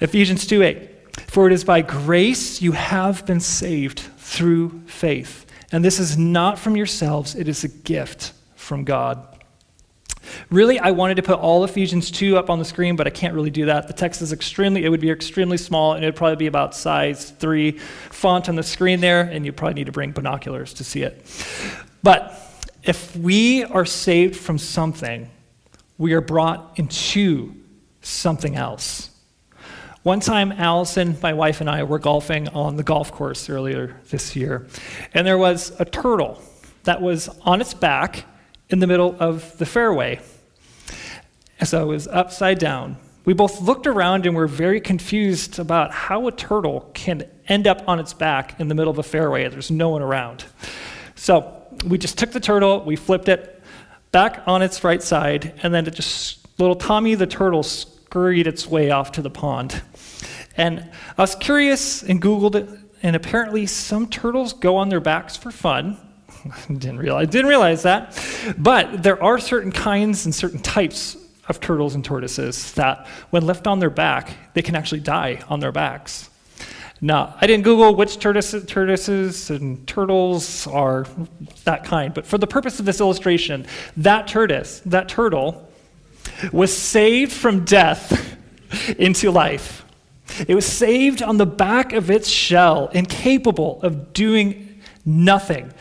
Ephesians 0.00 0.46
2 0.46 0.62
8. 0.62 0.90
For 1.26 1.46
it 1.46 1.52
is 1.52 1.64
by 1.64 1.82
grace 1.82 2.62
you 2.62 2.72
have 2.72 3.26
been 3.26 3.40
saved 3.40 4.00
through 4.16 4.80
faith. 4.86 5.44
And 5.70 5.84
this 5.84 6.00
is 6.00 6.16
not 6.16 6.58
from 6.58 6.78
yourselves, 6.78 7.34
it 7.34 7.46
is 7.46 7.62
a 7.62 7.68
gift 7.68 8.32
from 8.54 8.84
God. 8.84 9.33
Really, 10.50 10.78
I 10.78 10.90
wanted 10.90 11.16
to 11.16 11.22
put 11.22 11.38
all 11.38 11.64
Ephesians 11.64 12.10
2 12.10 12.36
up 12.36 12.50
on 12.50 12.58
the 12.58 12.64
screen, 12.64 12.96
but 12.96 13.06
I 13.06 13.10
can't 13.10 13.34
really 13.34 13.50
do 13.50 13.66
that. 13.66 13.86
The 13.86 13.92
text 13.92 14.22
is 14.22 14.32
extremely, 14.32 14.84
it 14.84 14.88
would 14.88 15.00
be 15.00 15.10
extremely 15.10 15.56
small, 15.56 15.94
and 15.94 16.04
it 16.04 16.08
would 16.08 16.16
probably 16.16 16.36
be 16.36 16.46
about 16.46 16.74
size 16.74 17.30
3 17.30 17.72
font 18.10 18.48
on 18.48 18.56
the 18.56 18.62
screen 18.62 19.00
there, 19.00 19.22
and 19.22 19.44
you 19.44 19.52
probably 19.52 19.74
need 19.74 19.86
to 19.86 19.92
bring 19.92 20.12
binoculars 20.12 20.74
to 20.74 20.84
see 20.84 21.02
it. 21.02 21.24
But 22.02 22.40
if 22.82 23.16
we 23.16 23.64
are 23.64 23.84
saved 23.84 24.36
from 24.36 24.58
something, 24.58 25.30
we 25.96 26.12
are 26.12 26.20
brought 26.20 26.78
into 26.78 27.54
something 28.02 28.56
else. 28.56 29.10
One 30.02 30.20
time, 30.20 30.52
Allison, 30.52 31.16
my 31.22 31.32
wife, 31.32 31.62
and 31.62 31.70
I 31.70 31.84
were 31.84 31.98
golfing 31.98 32.48
on 32.48 32.76
the 32.76 32.82
golf 32.82 33.10
course 33.10 33.48
earlier 33.48 33.96
this 34.10 34.36
year, 34.36 34.66
and 35.14 35.26
there 35.26 35.38
was 35.38 35.72
a 35.78 35.86
turtle 35.86 36.42
that 36.82 37.00
was 37.00 37.30
on 37.40 37.62
its 37.62 37.72
back 37.72 38.26
in 38.74 38.80
the 38.80 38.88
middle 38.88 39.14
of 39.20 39.56
the 39.58 39.64
fairway. 39.64 40.20
So 41.62 41.84
it 41.84 41.86
was 41.86 42.08
upside 42.08 42.58
down. 42.58 42.96
We 43.24 43.32
both 43.32 43.60
looked 43.60 43.86
around 43.86 44.26
and 44.26 44.34
were 44.34 44.48
very 44.48 44.80
confused 44.80 45.60
about 45.60 45.92
how 45.92 46.26
a 46.26 46.32
turtle 46.32 46.90
can 46.92 47.22
end 47.46 47.68
up 47.68 47.88
on 47.88 48.00
its 48.00 48.12
back 48.12 48.58
in 48.58 48.66
the 48.66 48.74
middle 48.74 48.90
of 48.90 48.98
a 48.98 49.04
fairway. 49.04 49.46
There's 49.46 49.70
no 49.70 49.90
one 49.90 50.02
around. 50.02 50.44
So 51.14 51.54
we 51.86 51.98
just 51.98 52.18
took 52.18 52.32
the 52.32 52.40
turtle, 52.40 52.84
we 52.84 52.96
flipped 52.96 53.28
it 53.28 53.62
back 54.10 54.42
on 54.44 54.60
its 54.60 54.82
right 54.82 55.00
side, 55.00 55.54
and 55.62 55.72
then 55.72 55.86
it 55.86 55.94
just 55.94 56.44
little 56.58 56.74
Tommy 56.74 57.14
the 57.14 57.28
turtle 57.28 57.62
scurried 57.62 58.48
its 58.48 58.66
way 58.66 58.90
off 58.90 59.12
to 59.12 59.22
the 59.22 59.30
pond. 59.30 59.82
And 60.56 60.90
I 61.16 61.22
was 61.22 61.36
curious 61.36 62.02
and 62.02 62.20
Googled 62.20 62.56
it, 62.56 62.68
and 63.04 63.14
apparently 63.14 63.66
some 63.66 64.08
turtles 64.08 64.52
go 64.52 64.74
on 64.74 64.88
their 64.88 64.98
backs 64.98 65.36
for 65.36 65.52
fun. 65.52 65.96
didn't 66.68 66.98
realize 66.98 67.28
didn't 67.28 67.48
realize 67.48 67.82
that. 67.82 68.18
But 68.58 69.02
there 69.02 69.22
are 69.22 69.38
certain 69.38 69.72
kinds 69.72 70.24
and 70.24 70.34
certain 70.34 70.60
types 70.60 71.16
of 71.48 71.60
turtles 71.60 71.94
and 71.94 72.04
tortoises 72.04 72.72
that 72.72 73.06
when 73.30 73.44
left 73.46 73.66
on 73.66 73.78
their 73.78 73.90
back, 73.90 74.36
they 74.54 74.62
can 74.62 74.74
actually 74.74 75.00
die 75.00 75.42
on 75.48 75.60
their 75.60 75.72
backs. 75.72 76.30
Now, 77.00 77.34
I 77.38 77.46
didn't 77.46 77.64
Google 77.64 77.94
which 77.94 78.18
tortoises, 78.18 78.64
tortoises 78.64 79.50
and 79.50 79.86
turtles 79.86 80.66
are 80.66 81.06
that 81.64 81.84
kind, 81.84 82.14
but 82.14 82.24
for 82.24 82.38
the 82.38 82.46
purpose 82.46 82.80
of 82.80 82.86
this 82.86 83.00
illustration, 83.00 83.66
that 83.98 84.26
tortoise, 84.26 84.80
that 84.86 85.08
turtle, 85.08 85.70
was 86.50 86.74
saved 86.74 87.32
from 87.32 87.64
death 87.66 88.38
into 88.98 89.30
life. 89.30 89.84
It 90.48 90.54
was 90.54 90.64
saved 90.64 91.22
on 91.22 91.36
the 91.36 91.46
back 91.46 91.92
of 91.92 92.10
its 92.10 92.28
shell, 92.28 92.88
incapable 92.88 93.82
of 93.82 94.14
doing 94.14 94.80
nothing. 95.04 95.73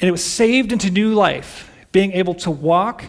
And 0.00 0.08
it 0.08 0.12
was 0.12 0.24
saved 0.24 0.72
into 0.72 0.90
new 0.90 1.14
life, 1.14 1.70
being 1.92 2.12
able 2.12 2.34
to 2.34 2.50
walk 2.50 3.04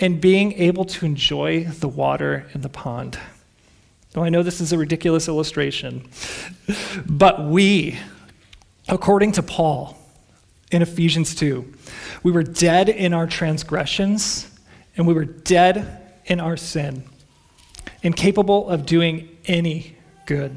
and 0.00 0.20
being 0.20 0.52
able 0.54 0.84
to 0.84 1.06
enjoy 1.06 1.64
the 1.64 1.88
water 1.88 2.46
in 2.54 2.60
the 2.60 2.68
pond. 2.68 3.18
Now, 4.14 4.22
I 4.22 4.28
know 4.28 4.42
this 4.42 4.60
is 4.60 4.72
a 4.72 4.78
ridiculous 4.78 5.28
illustration, 5.28 6.08
but 7.06 7.44
we, 7.44 7.98
according 8.88 9.32
to 9.32 9.42
Paul 9.42 9.98
in 10.70 10.82
Ephesians 10.82 11.34
2, 11.34 11.72
we 12.22 12.32
were 12.32 12.42
dead 12.42 12.88
in 12.88 13.12
our 13.12 13.26
transgressions 13.26 14.50
and 14.96 15.06
we 15.06 15.14
were 15.14 15.24
dead 15.24 16.12
in 16.26 16.40
our 16.40 16.56
sin, 16.56 17.04
incapable 18.02 18.68
of 18.68 18.86
doing 18.86 19.28
any 19.46 19.96
good, 20.26 20.56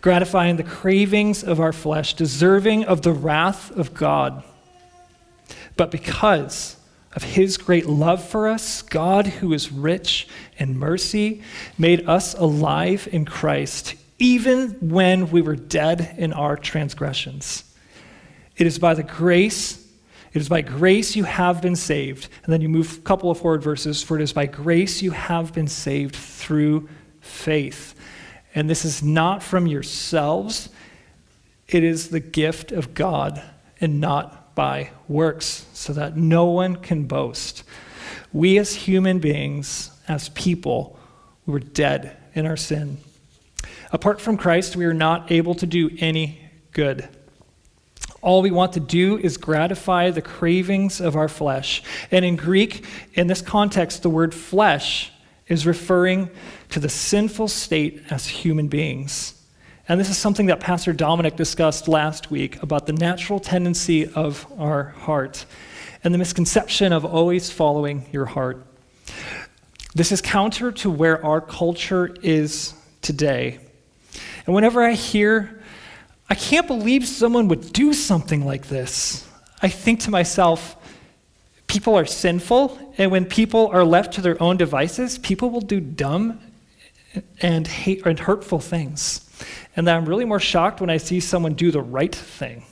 gratifying 0.00 0.56
the 0.56 0.64
cravings 0.64 1.44
of 1.44 1.60
our 1.60 1.72
flesh, 1.72 2.14
deserving 2.14 2.84
of 2.84 3.02
the 3.02 3.12
wrath 3.12 3.70
of 3.72 3.94
God. 3.94 4.42
But 5.80 5.90
because 5.90 6.76
of 7.14 7.22
his 7.22 7.56
great 7.56 7.86
love 7.86 8.22
for 8.22 8.48
us, 8.48 8.82
God, 8.82 9.26
who 9.26 9.54
is 9.54 9.72
rich 9.72 10.28
in 10.58 10.78
mercy, 10.78 11.40
made 11.78 12.06
us 12.06 12.34
alive 12.34 13.08
in 13.10 13.24
Christ, 13.24 13.94
even 14.18 14.72
when 14.82 15.30
we 15.30 15.40
were 15.40 15.56
dead 15.56 16.16
in 16.18 16.34
our 16.34 16.58
transgressions. 16.58 17.64
It 18.58 18.66
is 18.66 18.78
by 18.78 18.92
the 18.92 19.02
grace, 19.02 19.88
it 20.34 20.42
is 20.42 20.50
by 20.50 20.60
grace 20.60 21.16
you 21.16 21.24
have 21.24 21.62
been 21.62 21.76
saved. 21.76 22.28
And 22.44 22.52
then 22.52 22.60
you 22.60 22.68
move 22.68 22.98
a 22.98 23.00
couple 23.00 23.30
of 23.30 23.38
forward 23.38 23.62
verses, 23.62 24.02
for 24.02 24.18
it 24.18 24.22
is 24.22 24.34
by 24.34 24.44
grace 24.44 25.00
you 25.00 25.12
have 25.12 25.54
been 25.54 25.66
saved 25.66 26.14
through 26.14 26.90
faith. 27.20 27.94
And 28.54 28.68
this 28.68 28.84
is 28.84 29.02
not 29.02 29.42
from 29.42 29.66
yourselves, 29.66 30.68
it 31.68 31.82
is 31.82 32.10
the 32.10 32.20
gift 32.20 32.70
of 32.70 32.92
God 32.92 33.42
and 33.80 33.98
not 33.98 34.39
by 34.54 34.90
works, 35.08 35.66
so 35.72 35.92
that 35.92 36.16
no 36.16 36.46
one 36.46 36.76
can 36.76 37.04
boast. 37.04 37.62
We, 38.32 38.58
as 38.58 38.74
human 38.74 39.18
beings, 39.18 39.90
as 40.08 40.28
people, 40.30 40.98
we 41.46 41.52
were 41.52 41.60
dead 41.60 42.16
in 42.34 42.46
our 42.46 42.56
sin. 42.56 42.98
Apart 43.92 44.20
from 44.20 44.36
Christ, 44.36 44.76
we 44.76 44.84
are 44.84 44.94
not 44.94 45.32
able 45.32 45.54
to 45.56 45.66
do 45.66 45.90
any 45.98 46.40
good. 46.72 47.08
All 48.22 48.42
we 48.42 48.50
want 48.50 48.74
to 48.74 48.80
do 48.80 49.18
is 49.18 49.36
gratify 49.36 50.10
the 50.10 50.22
cravings 50.22 51.00
of 51.00 51.16
our 51.16 51.28
flesh. 51.28 51.82
And 52.10 52.24
in 52.24 52.36
Greek, 52.36 52.84
in 53.14 53.26
this 53.26 53.40
context, 53.40 54.02
the 54.02 54.10
word 54.10 54.34
flesh 54.34 55.10
is 55.48 55.66
referring 55.66 56.30
to 56.68 56.78
the 56.78 56.88
sinful 56.88 57.48
state 57.48 58.02
as 58.10 58.26
human 58.26 58.68
beings. 58.68 59.39
And 59.88 59.98
this 59.98 60.10
is 60.10 60.18
something 60.18 60.46
that 60.46 60.60
Pastor 60.60 60.92
Dominic 60.92 61.36
discussed 61.36 61.88
last 61.88 62.30
week 62.30 62.62
about 62.62 62.86
the 62.86 62.92
natural 62.92 63.40
tendency 63.40 64.06
of 64.06 64.46
our 64.58 64.84
heart 64.84 65.46
and 66.04 66.14
the 66.14 66.18
misconception 66.18 66.92
of 66.92 67.04
always 67.04 67.50
following 67.50 68.06
your 68.12 68.26
heart. 68.26 68.64
This 69.94 70.12
is 70.12 70.20
counter 70.20 70.70
to 70.72 70.90
where 70.90 71.24
our 71.24 71.40
culture 71.40 72.14
is 72.22 72.74
today. 73.02 73.58
And 74.46 74.54
whenever 74.54 74.82
I 74.82 74.92
hear, 74.92 75.60
I 76.28 76.34
can't 76.34 76.66
believe 76.66 77.06
someone 77.08 77.48
would 77.48 77.72
do 77.72 77.92
something 77.92 78.44
like 78.44 78.68
this, 78.68 79.26
I 79.62 79.68
think 79.68 80.00
to 80.00 80.10
myself, 80.10 80.76
people 81.66 81.96
are 81.96 82.06
sinful, 82.06 82.94
and 82.98 83.10
when 83.10 83.24
people 83.24 83.68
are 83.68 83.84
left 83.84 84.14
to 84.14 84.20
their 84.20 84.40
own 84.40 84.56
devices, 84.56 85.18
people 85.18 85.50
will 85.50 85.60
do 85.60 85.80
dumb 85.80 86.40
and 87.40 87.66
hate 87.66 88.06
and 88.06 88.18
hurtful 88.18 88.60
things 88.60 89.29
and 89.76 89.86
that 89.86 89.96
I'm 89.96 90.06
really 90.06 90.24
more 90.24 90.40
shocked 90.40 90.80
when 90.80 90.90
I 90.90 90.96
see 90.96 91.20
someone 91.20 91.54
do 91.54 91.70
the 91.70 91.82
right 91.82 92.14
thing. 92.14 92.64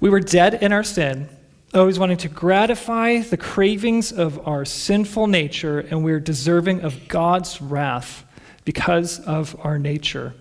We 0.00 0.08
were 0.08 0.20
dead 0.20 0.54
in 0.54 0.72
our 0.72 0.84
sin, 0.84 1.28
always 1.74 1.98
wanting 1.98 2.16
to 2.18 2.28
gratify 2.28 3.18
the 3.20 3.36
cravings 3.36 4.12
of 4.12 4.46
our 4.48 4.64
sinful 4.64 5.26
nature, 5.26 5.80
and 5.80 6.02
we're 6.02 6.20
deserving 6.20 6.80
of 6.80 7.08
God's 7.08 7.60
wrath 7.60 8.24
because 8.64 9.20
of 9.20 9.56
our 9.64 9.78
nature. 9.78 10.34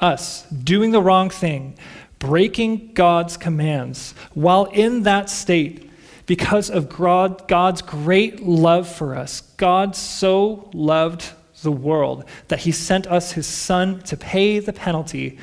Us 0.00 0.44
doing 0.50 0.90
the 0.90 1.02
wrong 1.02 1.30
thing, 1.30 1.76
breaking 2.18 2.94
God's 2.94 3.36
commands, 3.36 4.12
while 4.32 4.64
in 4.64 5.02
that 5.02 5.28
state, 5.28 5.90
because 6.26 6.70
of 6.70 6.88
God's 6.88 7.82
great 7.82 8.42
love 8.42 8.88
for 8.88 9.14
us, 9.14 9.42
God 9.58 9.94
so 9.94 10.70
loved 10.72 11.30
the 11.64 11.72
world 11.72 12.24
that 12.48 12.60
he 12.60 12.70
sent 12.70 13.08
us 13.08 13.32
his 13.32 13.46
Son 13.46 14.00
to 14.02 14.16
pay 14.16 14.60
the 14.60 14.72
penalty 14.72 15.38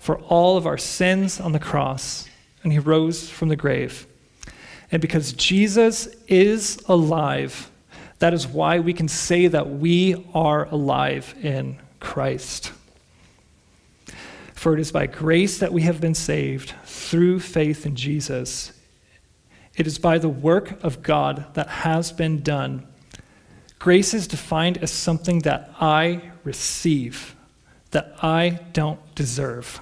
for 0.00 0.18
all 0.22 0.56
of 0.56 0.66
our 0.66 0.78
sins 0.78 1.40
on 1.40 1.52
the 1.52 1.60
cross, 1.60 2.28
and 2.62 2.72
he 2.72 2.78
rose 2.80 3.28
from 3.28 3.48
the 3.48 3.56
grave. 3.56 4.06
And 4.90 5.00
because 5.00 5.32
Jesus 5.32 6.06
is 6.26 6.78
alive, 6.88 7.70
that 8.18 8.32
is 8.32 8.46
why 8.46 8.78
we 8.78 8.92
can 8.92 9.08
say 9.08 9.46
that 9.46 9.68
we 9.68 10.26
are 10.34 10.66
alive 10.66 11.34
in 11.42 11.78
Christ. 12.00 12.72
For 14.54 14.74
it 14.74 14.80
is 14.80 14.90
by 14.90 15.06
grace 15.06 15.58
that 15.58 15.72
we 15.72 15.82
have 15.82 16.00
been 16.00 16.14
saved 16.14 16.74
through 16.84 17.40
faith 17.40 17.84
in 17.84 17.94
Jesus. 17.94 18.72
It 19.76 19.86
is 19.86 19.98
by 19.98 20.18
the 20.18 20.28
work 20.28 20.82
of 20.82 21.02
God 21.02 21.46
that 21.54 21.68
has 21.68 22.10
been 22.10 22.42
done. 22.42 22.86
Grace 23.86 24.14
is 24.14 24.26
defined 24.26 24.78
as 24.78 24.90
something 24.90 25.38
that 25.42 25.70
I 25.80 26.32
receive, 26.42 27.36
that 27.92 28.16
I 28.20 28.58
don't 28.72 28.98
deserve. 29.14 29.80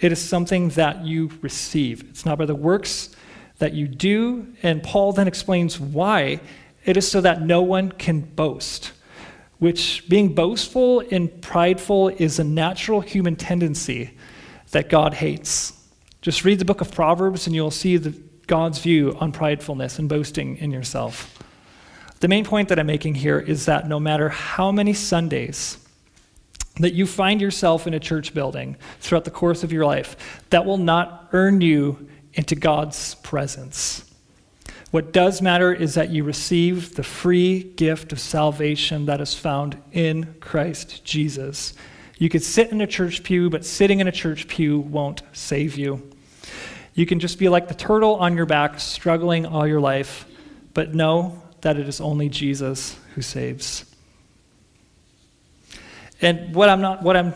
It 0.00 0.10
is 0.10 0.18
something 0.18 0.70
that 0.70 1.04
you 1.04 1.30
receive. 1.42 2.08
It's 2.08 2.24
not 2.24 2.38
by 2.38 2.46
the 2.46 2.54
works 2.54 3.10
that 3.58 3.74
you 3.74 3.88
do. 3.88 4.46
And 4.62 4.82
Paul 4.82 5.12
then 5.12 5.28
explains 5.28 5.78
why. 5.78 6.40
It 6.86 6.96
is 6.96 7.06
so 7.06 7.20
that 7.20 7.42
no 7.42 7.60
one 7.60 7.92
can 7.92 8.22
boast, 8.22 8.92
which 9.58 10.08
being 10.08 10.34
boastful 10.34 11.00
and 11.10 11.42
prideful 11.42 12.08
is 12.08 12.38
a 12.38 12.44
natural 12.44 13.02
human 13.02 13.36
tendency 13.36 14.12
that 14.70 14.88
God 14.88 15.12
hates. 15.12 15.74
Just 16.22 16.42
read 16.42 16.58
the 16.58 16.64
book 16.64 16.80
of 16.80 16.90
Proverbs 16.90 17.46
and 17.46 17.54
you'll 17.54 17.70
see 17.70 17.98
the, 17.98 18.18
God's 18.46 18.78
view 18.78 19.14
on 19.20 19.30
pridefulness 19.30 19.98
and 19.98 20.08
boasting 20.08 20.56
in 20.56 20.70
yourself. 20.70 21.37
The 22.20 22.28
main 22.28 22.44
point 22.44 22.68
that 22.68 22.78
I'm 22.78 22.86
making 22.86 23.14
here 23.16 23.38
is 23.38 23.66
that 23.66 23.88
no 23.88 24.00
matter 24.00 24.28
how 24.28 24.72
many 24.72 24.92
Sundays 24.92 25.78
that 26.80 26.94
you 26.94 27.06
find 27.06 27.40
yourself 27.40 27.86
in 27.86 27.94
a 27.94 28.00
church 28.00 28.34
building 28.34 28.76
throughout 29.00 29.24
the 29.24 29.30
course 29.30 29.64
of 29.64 29.72
your 29.72 29.84
life, 29.84 30.44
that 30.50 30.64
will 30.64 30.78
not 30.78 31.28
earn 31.32 31.60
you 31.60 32.08
into 32.34 32.54
God's 32.54 33.14
presence. 33.16 34.04
What 34.90 35.12
does 35.12 35.42
matter 35.42 35.72
is 35.72 35.94
that 35.94 36.10
you 36.10 36.24
receive 36.24 36.94
the 36.94 37.02
free 37.02 37.62
gift 37.62 38.12
of 38.12 38.20
salvation 38.20 39.06
that 39.06 39.20
is 39.20 39.34
found 39.34 39.76
in 39.92 40.34
Christ 40.40 41.04
Jesus. 41.04 41.74
You 42.16 42.28
could 42.28 42.42
sit 42.42 42.70
in 42.70 42.80
a 42.80 42.86
church 42.86 43.22
pew, 43.22 43.50
but 43.50 43.64
sitting 43.64 44.00
in 44.00 44.08
a 44.08 44.12
church 44.12 44.48
pew 44.48 44.80
won't 44.80 45.22
save 45.32 45.76
you. 45.76 46.10
You 46.94 47.06
can 47.06 47.20
just 47.20 47.38
be 47.38 47.48
like 47.48 47.68
the 47.68 47.74
turtle 47.74 48.16
on 48.16 48.36
your 48.36 48.46
back, 48.46 48.80
struggling 48.80 49.46
all 49.46 49.66
your 49.66 49.80
life, 49.80 50.26
but 50.74 50.94
know 50.94 51.42
that 51.60 51.78
it 51.78 51.88
is 51.88 52.00
only 52.00 52.28
Jesus 52.28 52.96
who 53.14 53.22
saves. 53.22 53.84
And 56.20 56.54
what 56.54 56.68
I'm 56.68 56.80
not, 56.80 57.02
what 57.02 57.16
I'm, 57.16 57.34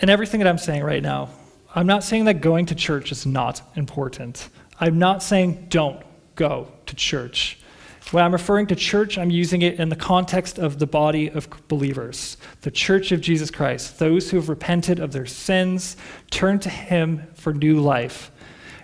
and 0.00 0.10
everything 0.10 0.40
that 0.40 0.48
I'm 0.48 0.58
saying 0.58 0.82
right 0.82 1.02
now, 1.02 1.30
I'm 1.74 1.86
not 1.86 2.02
saying 2.02 2.24
that 2.24 2.40
going 2.40 2.66
to 2.66 2.74
church 2.74 3.12
is 3.12 3.26
not 3.26 3.60
important. 3.76 4.48
I'm 4.80 4.98
not 4.98 5.22
saying 5.22 5.66
don't 5.68 6.02
go 6.34 6.68
to 6.86 6.96
church. 6.96 7.58
When 8.10 8.24
I'm 8.24 8.32
referring 8.32 8.68
to 8.68 8.74
church, 8.74 9.18
I'm 9.18 9.30
using 9.30 9.60
it 9.60 9.78
in 9.78 9.90
the 9.90 9.96
context 9.96 10.58
of 10.58 10.78
the 10.78 10.86
body 10.86 11.30
of 11.30 11.48
believers, 11.68 12.38
the 12.62 12.70
church 12.70 13.12
of 13.12 13.20
Jesus 13.20 13.50
Christ, 13.50 13.98
those 13.98 14.30
who 14.30 14.38
have 14.38 14.48
repented 14.48 14.98
of 14.98 15.12
their 15.12 15.26
sins, 15.26 15.96
turned 16.30 16.62
to 16.62 16.70
Him 16.70 17.26
for 17.34 17.52
new 17.52 17.80
life. 17.80 18.30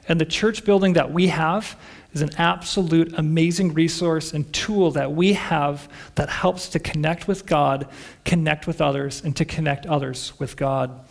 And 0.08 0.20
the 0.20 0.24
church 0.24 0.64
building 0.64 0.94
that 0.94 1.12
we 1.12 1.28
have 1.28 1.78
is 2.12 2.22
an 2.22 2.30
absolute 2.38 3.12
amazing 3.18 3.74
resource 3.74 4.32
and 4.32 4.50
tool 4.52 4.90
that 4.92 5.12
we 5.12 5.32
have 5.32 5.88
that 6.14 6.28
helps 6.28 6.68
to 6.70 6.78
connect 6.78 7.26
with 7.26 7.46
God, 7.46 7.88
connect 8.24 8.66
with 8.66 8.80
others, 8.80 9.22
and 9.24 9.34
to 9.36 9.44
connect 9.44 9.86
others 9.86 10.32
with 10.38 10.56
God 10.56 11.04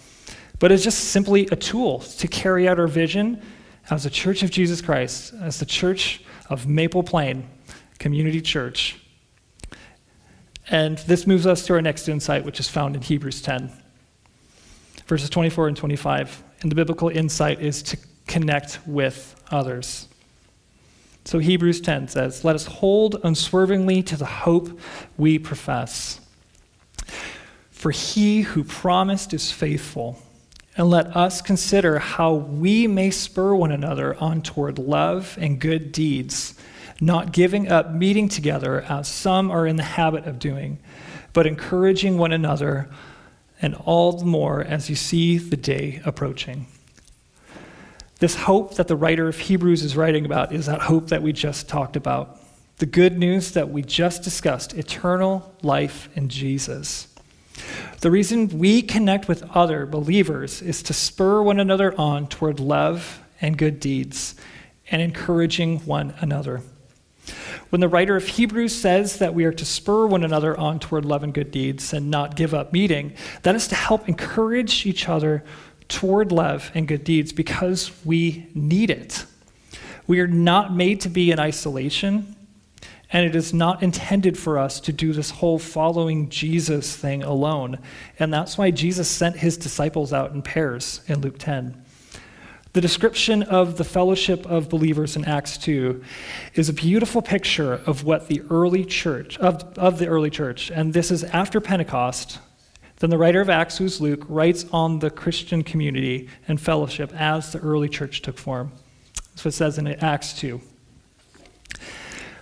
but 0.63 0.71
it's 0.71 0.85
just 0.85 1.09
simply 1.09 1.45
a 1.51 1.57
tool 1.57 1.99
to 1.99 2.25
carry 2.25 2.69
out 2.69 2.79
our 2.79 2.87
vision 2.87 3.41
as 3.89 4.05
the 4.05 4.09
Church 4.09 4.43
of 4.43 4.49
Jesus 4.49 4.81
Christ, 4.81 5.33
as 5.41 5.59
the 5.59 5.65
Church 5.65 6.21
of 6.49 6.67
Maple 6.67 7.03
Plain 7.03 7.45
Community 7.99 8.39
Church. 8.39 8.97
And 10.69 10.99
this 10.99 11.27
moves 11.27 11.45
us 11.45 11.65
to 11.65 11.73
our 11.73 11.81
next 11.81 12.07
insight, 12.07 12.45
which 12.45 12.61
is 12.61 12.69
found 12.69 12.95
in 12.95 13.01
Hebrews 13.01 13.41
10, 13.41 13.73
verses 15.05 15.29
24 15.29 15.67
and 15.67 15.75
25. 15.75 16.41
And 16.61 16.71
the 16.71 16.75
biblical 16.75 17.09
insight 17.09 17.59
is 17.59 17.83
to 17.83 17.97
connect 18.27 18.79
with 18.85 19.35
others. 19.51 20.07
So 21.25 21.39
Hebrews 21.39 21.81
10 21.81 22.09
says, 22.09 22.43
Let 22.43 22.55
us 22.55 22.65
hold 22.65 23.19
unswervingly 23.23 24.03
to 24.03 24.17
the 24.17 24.25
hope 24.25 24.79
we 25.17 25.39
profess. 25.39 26.19
For 27.71 27.91
he 27.91 28.41
who 28.41 28.63
promised 28.63 29.33
is 29.33 29.51
faithful 29.51 30.21
and 30.75 30.89
let 30.89 31.15
us 31.15 31.41
consider 31.41 31.99
how 31.99 32.33
we 32.33 32.87
may 32.87 33.11
spur 33.11 33.53
one 33.53 33.71
another 33.71 34.15
on 34.15 34.41
toward 34.41 34.79
love 34.79 35.37
and 35.39 35.59
good 35.59 35.91
deeds, 35.91 36.55
not 36.99 37.31
giving 37.31 37.69
up 37.69 37.91
meeting 37.91 38.27
together 38.27 38.81
as 38.81 39.07
some 39.07 39.51
are 39.51 39.67
in 39.67 39.75
the 39.75 39.83
habit 39.83 40.25
of 40.25 40.39
doing, 40.39 40.79
but 41.31 41.45
encouraging 41.45 42.17
one 42.17 42.31
another, 42.31 42.89
and 43.61 43.75
all 43.75 44.13
the 44.13 44.25
more 44.25 44.63
as 44.63 44.89
you 44.89 44.95
see 44.95 45.37
the 45.37 45.57
day 45.57 46.01
approaching. 46.05 46.65
This 48.23 48.35
hope 48.35 48.75
that 48.75 48.87
the 48.87 48.95
writer 48.95 49.27
of 49.27 49.37
Hebrews 49.37 49.83
is 49.83 49.97
writing 49.97 50.23
about 50.23 50.53
is 50.53 50.67
that 50.67 50.79
hope 50.79 51.07
that 51.07 51.21
we 51.21 51.33
just 51.33 51.67
talked 51.67 51.97
about. 51.97 52.39
The 52.77 52.85
good 52.85 53.17
news 53.17 53.51
that 53.51 53.69
we 53.69 53.81
just 53.81 54.23
discussed 54.23 54.75
eternal 54.75 55.53
life 55.61 56.07
in 56.15 56.29
Jesus. 56.29 57.09
The 57.99 58.09
reason 58.09 58.47
we 58.57 58.81
connect 58.81 59.27
with 59.27 59.43
other 59.53 59.85
believers 59.85 60.61
is 60.61 60.81
to 60.83 60.93
spur 60.93 61.43
one 61.43 61.59
another 61.59 61.93
on 61.99 62.27
toward 62.27 62.61
love 62.61 63.21
and 63.41 63.57
good 63.57 63.81
deeds 63.81 64.35
and 64.89 65.01
encouraging 65.01 65.79
one 65.79 66.13
another. 66.21 66.61
When 67.71 67.81
the 67.81 67.89
writer 67.89 68.15
of 68.15 68.25
Hebrews 68.25 68.73
says 68.73 69.17
that 69.17 69.33
we 69.33 69.43
are 69.43 69.51
to 69.51 69.65
spur 69.65 70.05
one 70.05 70.23
another 70.23 70.57
on 70.57 70.79
toward 70.79 71.03
love 71.03 71.23
and 71.23 71.33
good 71.33 71.51
deeds 71.51 71.91
and 71.91 72.09
not 72.09 72.37
give 72.37 72.53
up 72.53 72.71
meeting, 72.71 73.15
that 73.41 73.55
is 73.55 73.67
to 73.67 73.75
help 73.75 74.07
encourage 74.07 74.85
each 74.85 75.09
other 75.09 75.43
toward 75.93 76.31
love 76.31 76.71
and 76.73 76.87
good 76.87 77.03
deeds 77.03 77.31
because 77.31 77.91
we 78.03 78.47
need 78.53 78.89
it. 78.89 79.25
We 80.07 80.19
are 80.19 80.27
not 80.27 80.73
made 80.73 81.01
to 81.01 81.09
be 81.09 81.31
in 81.31 81.39
isolation. 81.39 82.35
And 83.11 83.27
it 83.27 83.35
is 83.35 83.53
not 83.53 83.83
intended 83.83 84.39
for 84.39 84.57
us 84.57 84.79
to 84.81 84.91
do 84.91 85.13
this 85.13 85.29
whole 85.29 85.59
following 85.59 86.29
Jesus 86.29 86.95
thing 86.95 87.21
alone. 87.21 87.77
And 88.17 88.33
that's 88.33 88.57
why 88.57 88.71
Jesus 88.71 89.07
sent 89.07 89.37
his 89.37 89.55
disciples 89.55 90.11
out 90.11 90.31
in 90.31 90.41
pairs 90.41 91.01
in 91.07 91.21
Luke 91.21 91.37
10. 91.37 91.79
The 92.73 92.81
description 92.81 93.43
of 93.43 93.77
the 93.77 93.83
fellowship 93.83 94.47
of 94.47 94.67
believers 94.67 95.15
in 95.15 95.25
Acts 95.25 95.59
2 95.59 96.03
is 96.55 96.69
a 96.69 96.73
beautiful 96.73 97.21
picture 97.21 97.73
of 97.85 98.03
what 98.03 98.29
the 98.29 98.41
early 98.49 98.83
church, 98.83 99.37
of, 99.37 99.77
of 99.77 99.99
the 99.99 100.07
early 100.07 100.31
church, 100.31 100.71
and 100.71 100.91
this 100.91 101.11
is 101.11 101.23
after 101.23 101.61
Pentecost. 101.61 102.39
Then 103.03 103.09
the 103.09 103.17
writer 103.17 103.41
of 103.41 103.49
Acts, 103.49 103.79
who's 103.79 103.99
Luke, 103.99 104.23
writes 104.29 104.65
on 104.71 104.99
the 104.99 105.09
Christian 105.09 105.61
community 105.61 106.29
and 106.47 106.57
fellowship 106.57 107.11
as 107.13 107.51
the 107.51 107.59
early 107.59 107.89
church 107.89 108.21
took 108.21 108.37
form. 108.37 108.71
That's 109.13 109.43
what 109.43 109.53
it 109.53 109.57
says 109.57 109.77
in 109.77 109.87
Acts 109.87 110.31
2. 110.39 110.61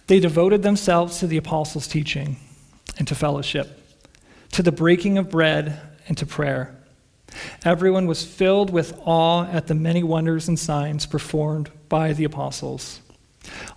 They 0.05 0.19
devoted 0.19 0.61
themselves 0.61 1.17
to 1.17 1.25
the 1.25 1.37
apostles' 1.37 1.87
teaching 1.87 2.35
and 2.99 3.07
to 3.07 3.15
fellowship, 3.15 3.75
to 4.51 4.61
the 4.61 4.71
breaking 4.71 5.17
of 5.17 5.31
bread 5.31 5.81
and 6.07 6.15
to 6.19 6.27
prayer. 6.27 6.75
Everyone 7.65 8.05
was 8.05 8.23
filled 8.23 8.69
with 8.69 8.93
awe 9.03 9.45
at 9.45 9.65
the 9.65 9.73
many 9.73 10.03
wonders 10.03 10.47
and 10.47 10.59
signs 10.59 11.07
performed 11.07 11.71
by 11.89 12.13
the 12.13 12.25
apostles. 12.25 13.01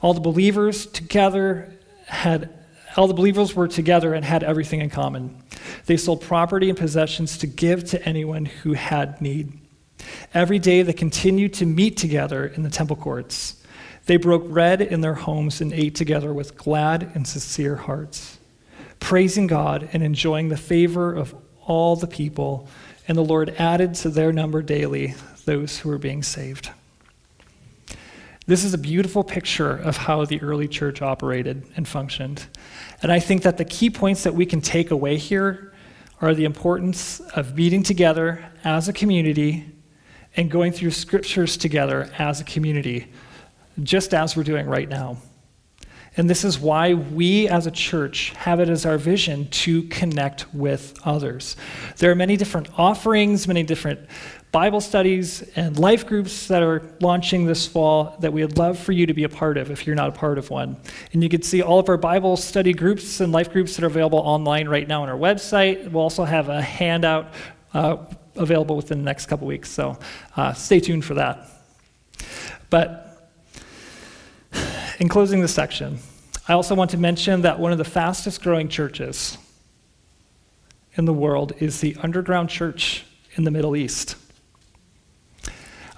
All 0.03 0.13
the 0.13 0.21
believers 0.21 0.85
together 0.85 1.79
had 2.09 2.51
all 2.95 3.09
the 3.09 3.15
believers 3.15 3.55
were 3.55 3.69
together 3.69 4.13
and 4.13 4.23
had 4.23 4.43
everything 4.45 4.83
in 4.83 4.91
common. 4.91 5.43
They 5.87 5.97
sold 5.97 6.23
property 6.23 6.69
and 6.69 6.79
possessions 6.79 7.39
to 7.39 7.47
give 7.47 7.85
to 7.91 8.03
anyone 8.09 8.47
who 8.47 8.73
had 8.73 9.21
need. 9.21 9.53
Every 10.33 10.59
day 10.59 10.83
they 10.83 10.93
continued 10.93 11.55
to 11.55 11.67
meet 11.67 11.97
together 11.97 12.47
in 12.47 12.63
the 12.63 12.71
temple 12.71 12.97
courts. 12.97 13.63
They 14.07 14.17
broke 14.17 14.49
bread 14.49 14.81
in 14.81 15.01
their 15.01 15.15
homes 15.15 15.61
and 15.61 15.73
ate 15.73 15.95
together 15.95 16.33
with 16.33 16.57
glad 16.57 17.11
and 17.15 17.27
sincere 17.27 17.77
hearts, 17.77 18.39
praising 19.01 19.47
God 19.47 19.89
and 19.93 20.03
enjoying 20.03 20.49
the 20.49 20.57
favor 20.57 21.13
of 21.13 21.35
all 21.63 21.97
the 21.97 22.07
people. 22.07 22.69
And 23.09 23.17
the 23.17 23.25
Lord 23.25 23.55
added 23.59 23.95
to 23.97 24.11
their 24.11 24.33
number 24.33 24.63
daily 24.63 25.15
those 25.45 25.79
who 25.79 25.89
were 25.89 25.99
being 25.99 26.23
saved. 26.23 26.71
This 28.47 28.65
is 28.65 28.75
a 28.75 28.79
beautiful 28.79 29.25
picture 29.25 29.75
of 29.75 29.97
how 29.97 30.27
the 30.27 30.41
early 30.43 30.69
church 30.69 31.01
operated 31.01 31.65
and 31.77 31.89
functioned. 31.89 32.47
And 33.03 33.11
I 33.11 33.19
think 33.19 33.43
that 33.43 33.57
the 33.57 33.65
key 33.65 33.89
points 33.89 34.25
that 34.25 34.35
we 34.35 34.45
can 34.45 34.61
take 34.61 34.91
away 34.91 35.17
here 35.17 35.73
are 36.25 36.35
the 36.35 36.45
importance 36.45 37.21
of 37.37 37.55
meeting 37.55 37.83
together 37.83 38.45
as 38.65 38.89
a 38.89 38.93
community 38.93 39.67
and 40.37 40.51
going 40.51 40.73
through 40.73 40.91
scriptures 40.91 41.57
together 41.57 42.11
as 42.19 42.41
a 42.41 42.45
community, 42.45 43.13
just 43.83 44.15
as 44.15 44.37
we're 44.37 44.43
doing 44.43 44.67
right 44.67 44.89
now. 44.89 45.19
And 46.17 46.31
this 46.31 46.45
is 46.45 46.59
why 46.59 46.95
we 46.95 47.49
as 47.49 47.67
a 47.67 47.71
church 47.71 48.31
have 48.31 48.61
it 48.61 48.69
as 48.69 48.87
our 48.87 48.99
vision 48.99 49.49
to 49.51 49.83
connect 49.85 50.53
with 50.55 50.95
others. 51.05 51.57
There 51.99 52.11
are 52.11 52.15
many 52.15 52.37
different 52.37 52.69
offerings, 52.79 53.49
many 53.49 53.65
different 53.65 54.01
Bible 54.55 54.81
studies 54.81 55.43
and 55.57 55.77
life 55.81 56.07
groups 56.07 56.47
that 56.47 56.63
are 56.63 56.89
launching 57.01 57.45
this 57.45 57.67
fall 57.67 58.17
that 58.21 58.33
we 58.33 58.41
would 58.41 58.57
love 58.57 58.79
for 58.79 58.93
you 58.93 59.05
to 59.05 59.13
be 59.13 59.25
a 59.25 59.29
part 59.29 59.57
of 59.57 59.69
if 59.69 59.85
you're 59.85 59.97
not 59.97 60.11
a 60.11 60.13
part 60.13 60.39
of 60.39 60.49
one. 60.49 60.77
And 61.13 61.25
you 61.25 61.29
can 61.29 61.43
see 61.43 61.61
all 61.61 61.81
of 61.81 61.89
our 61.89 61.97
Bible 61.97 62.37
study 62.37 62.73
groups 62.73 63.19
and 63.19 63.33
life 63.33 63.51
groups 63.51 63.75
that 63.75 63.83
are 63.83 63.89
available 63.89 64.21
online 64.21 64.69
right 64.69 64.87
now 64.87 65.03
on 65.03 65.09
our 65.09 65.19
website. 65.19 65.91
We'll 65.91 66.05
also 66.05 66.23
have 66.23 66.51
a 66.51 66.63
handout 66.63 67.33
uh, 67.73 67.97
available 68.37 68.77
within 68.77 68.99
the 68.99 69.05
next 69.05 69.27
couple 69.27 69.49
weeks, 69.49 69.69
so 69.69 69.99
uh, 70.37 70.53
stay 70.53 70.79
tuned 70.79 71.05
for 71.05 71.15
that. 71.15 71.49
But 72.71 73.33
in 75.01 75.09
closing 75.09 75.41
this 75.41 75.53
section, 75.53 75.99
I 76.47 76.53
also 76.53 76.77
want 76.77 76.93
to 76.93 76.97
mention 76.97 77.43
that 77.43 77.59
one 77.59 77.73
of 77.73 77.79
the 77.79 77.85
fastest 77.85 78.41
growing 78.41 78.69
churches 78.69 79.37
in 80.95 81.07
the 81.07 81.13
world 81.13 81.55
is 81.59 81.81
the 81.81 81.97
underground 82.05 82.51
church 82.51 83.05
in 83.35 83.43
the 83.43 83.51
Middle 83.51 83.75
East. 83.75 84.15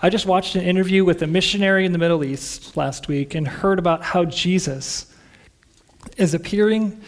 I 0.06 0.08
just 0.08 0.24
watched 0.24 0.54
an 0.54 0.62
interview 0.62 1.04
with 1.04 1.20
a 1.22 1.26
missionary 1.26 1.84
in 1.84 1.90
the 1.90 1.98
Middle 1.98 2.22
East 2.22 2.76
last 2.76 3.08
week 3.08 3.34
and 3.34 3.44
heard 3.44 3.80
about 3.80 4.04
how 4.04 4.24
Jesus 4.24 5.12
is 6.16 6.32
appearing 6.32 7.00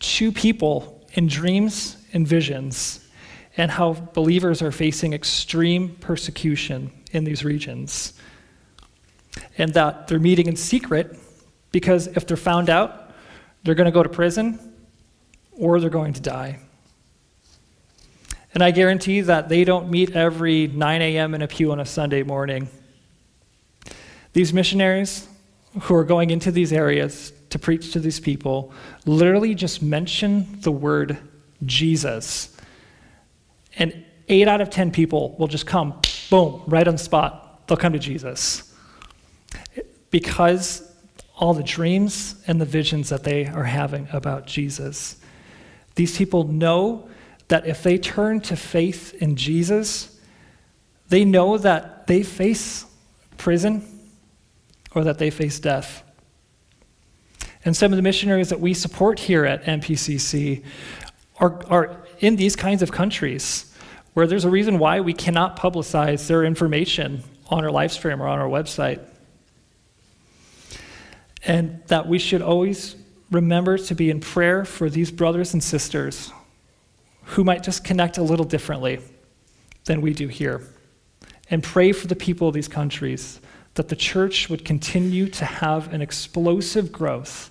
to 0.00 0.30
people 0.30 1.02
in 1.14 1.28
dreams 1.28 1.96
and 2.12 2.28
visions, 2.28 3.08
and 3.56 3.70
how 3.70 3.94
believers 3.94 4.60
are 4.60 4.70
facing 4.70 5.14
extreme 5.14 5.96
persecution 5.96 6.90
in 7.12 7.24
these 7.24 7.42
regions. 7.42 8.12
And 9.56 9.72
that 9.72 10.08
they're 10.08 10.18
meeting 10.20 10.46
in 10.46 10.56
secret 10.56 11.18
because 11.70 12.06
if 12.06 12.26
they're 12.26 12.36
found 12.36 12.68
out, 12.68 13.14
they're 13.64 13.74
going 13.74 13.86
to 13.86 13.90
go 13.90 14.02
to 14.02 14.10
prison 14.10 14.74
or 15.52 15.80
they're 15.80 15.88
going 15.88 16.12
to 16.12 16.20
die. 16.20 16.58
And 18.54 18.62
I 18.62 18.70
guarantee 18.70 19.22
that 19.22 19.48
they 19.48 19.64
don't 19.64 19.90
meet 19.90 20.14
every 20.14 20.66
9 20.66 21.02
a.m. 21.02 21.34
in 21.34 21.42
a 21.42 21.48
pew 21.48 21.72
on 21.72 21.80
a 21.80 21.86
Sunday 21.86 22.22
morning. 22.22 22.68
These 24.32 24.52
missionaries 24.52 25.28
who 25.82 25.94
are 25.94 26.04
going 26.04 26.30
into 26.30 26.50
these 26.50 26.72
areas 26.72 27.32
to 27.50 27.58
preach 27.58 27.92
to 27.92 28.00
these 28.00 28.20
people 28.20 28.72
literally 29.06 29.54
just 29.54 29.82
mention 29.82 30.60
the 30.60 30.72
word 30.72 31.18
Jesus. 31.64 32.54
And 33.76 34.04
eight 34.28 34.48
out 34.48 34.60
of 34.60 34.70
10 34.70 34.90
people 34.90 35.34
will 35.38 35.48
just 35.48 35.66
come, 35.66 36.00
boom, 36.30 36.62
right 36.66 36.86
on 36.86 36.94
the 36.94 37.02
spot. 37.02 37.66
They'll 37.66 37.78
come 37.78 37.92
to 37.92 37.98
Jesus. 37.98 38.74
Because 40.10 40.88
all 41.36 41.54
the 41.54 41.62
dreams 41.62 42.36
and 42.46 42.60
the 42.60 42.64
visions 42.64 43.08
that 43.08 43.24
they 43.24 43.46
are 43.46 43.64
having 43.64 44.06
about 44.12 44.46
Jesus. 44.46 45.16
These 45.94 46.16
people 46.16 46.44
know 46.44 47.08
that 47.52 47.66
if 47.66 47.82
they 47.82 47.98
turn 47.98 48.40
to 48.40 48.56
faith 48.56 49.12
in 49.20 49.36
Jesus, 49.36 50.18
they 51.10 51.22
know 51.22 51.58
that 51.58 52.06
they 52.06 52.22
face 52.22 52.86
prison 53.36 53.86
or 54.94 55.04
that 55.04 55.18
they 55.18 55.28
face 55.28 55.60
death. 55.60 56.02
And 57.66 57.76
some 57.76 57.92
of 57.92 57.96
the 57.96 58.02
missionaries 58.02 58.48
that 58.48 58.58
we 58.58 58.72
support 58.72 59.18
here 59.18 59.44
at 59.44 59.64
MPCC 59.64 60.64
are, 61.40 61.62
are 61.68 62.06
in 62.20 62.36
these 62.36 62.56
kinds 62.56 62.80
of 62.80 62.90
countries 62.90 63.70
where 64.14 64.26
there's 64.26 64.46
a 64.46 64.50
reason 64.50 64.78
why 64.78 65.00
we 65.00 65.12
cannot 65.12 65.58
publicize 65.58 66.26
their 66.28 66.44
information 66.44 67.22
on 67.50 67.64
our 67.64 67.70
live 67.70 67.92
stream 67.92 68.22
or 68.22 68.28
on 68.28 68.38
our 68.38 68.48
website. 68.48 69.00
And 71.44 71.82
that 71.88 72.08
we 72.08 72.18
should 72.18 72.40
always 72.40 72.96
remember 73.30 73.76
to 73.76 73.94
be 73.94 74.08
in 74.08 74.20
prayer 74.20 74.64
for 74.64 74.88
these 74.88 75.10
brothers 75.10 75.52
and 75.52 75.62
sisters 75.62 76.32
who 77.32 77.44
might 77.44 77.62
just 77.62 77.82
connect 77.82 78.18
a 78.18 78.22
little 78.22 78.44
differently 78.44 79.00
than 79.86 80.02
we 80.02 80.12
do 80.12 80.28
here. 80.28 80.60
And 81.50 81.62
pray 81.62 81.92
for 81.92 82.06
the 82.06 82.16
people 82.16 82.48
of 82.48 82.54
these 82.54 82.68
countries 82.68 83.40
that 83.74 83.88
the 83.88 83.96
church 83.96 84.50
would 84.50 84.66
continue 84.66 85.28
to 85.28 85.44
have 85.46 85.92
an 85.94 86.02
explosive 86.02 86.92
growth 86.92 87.50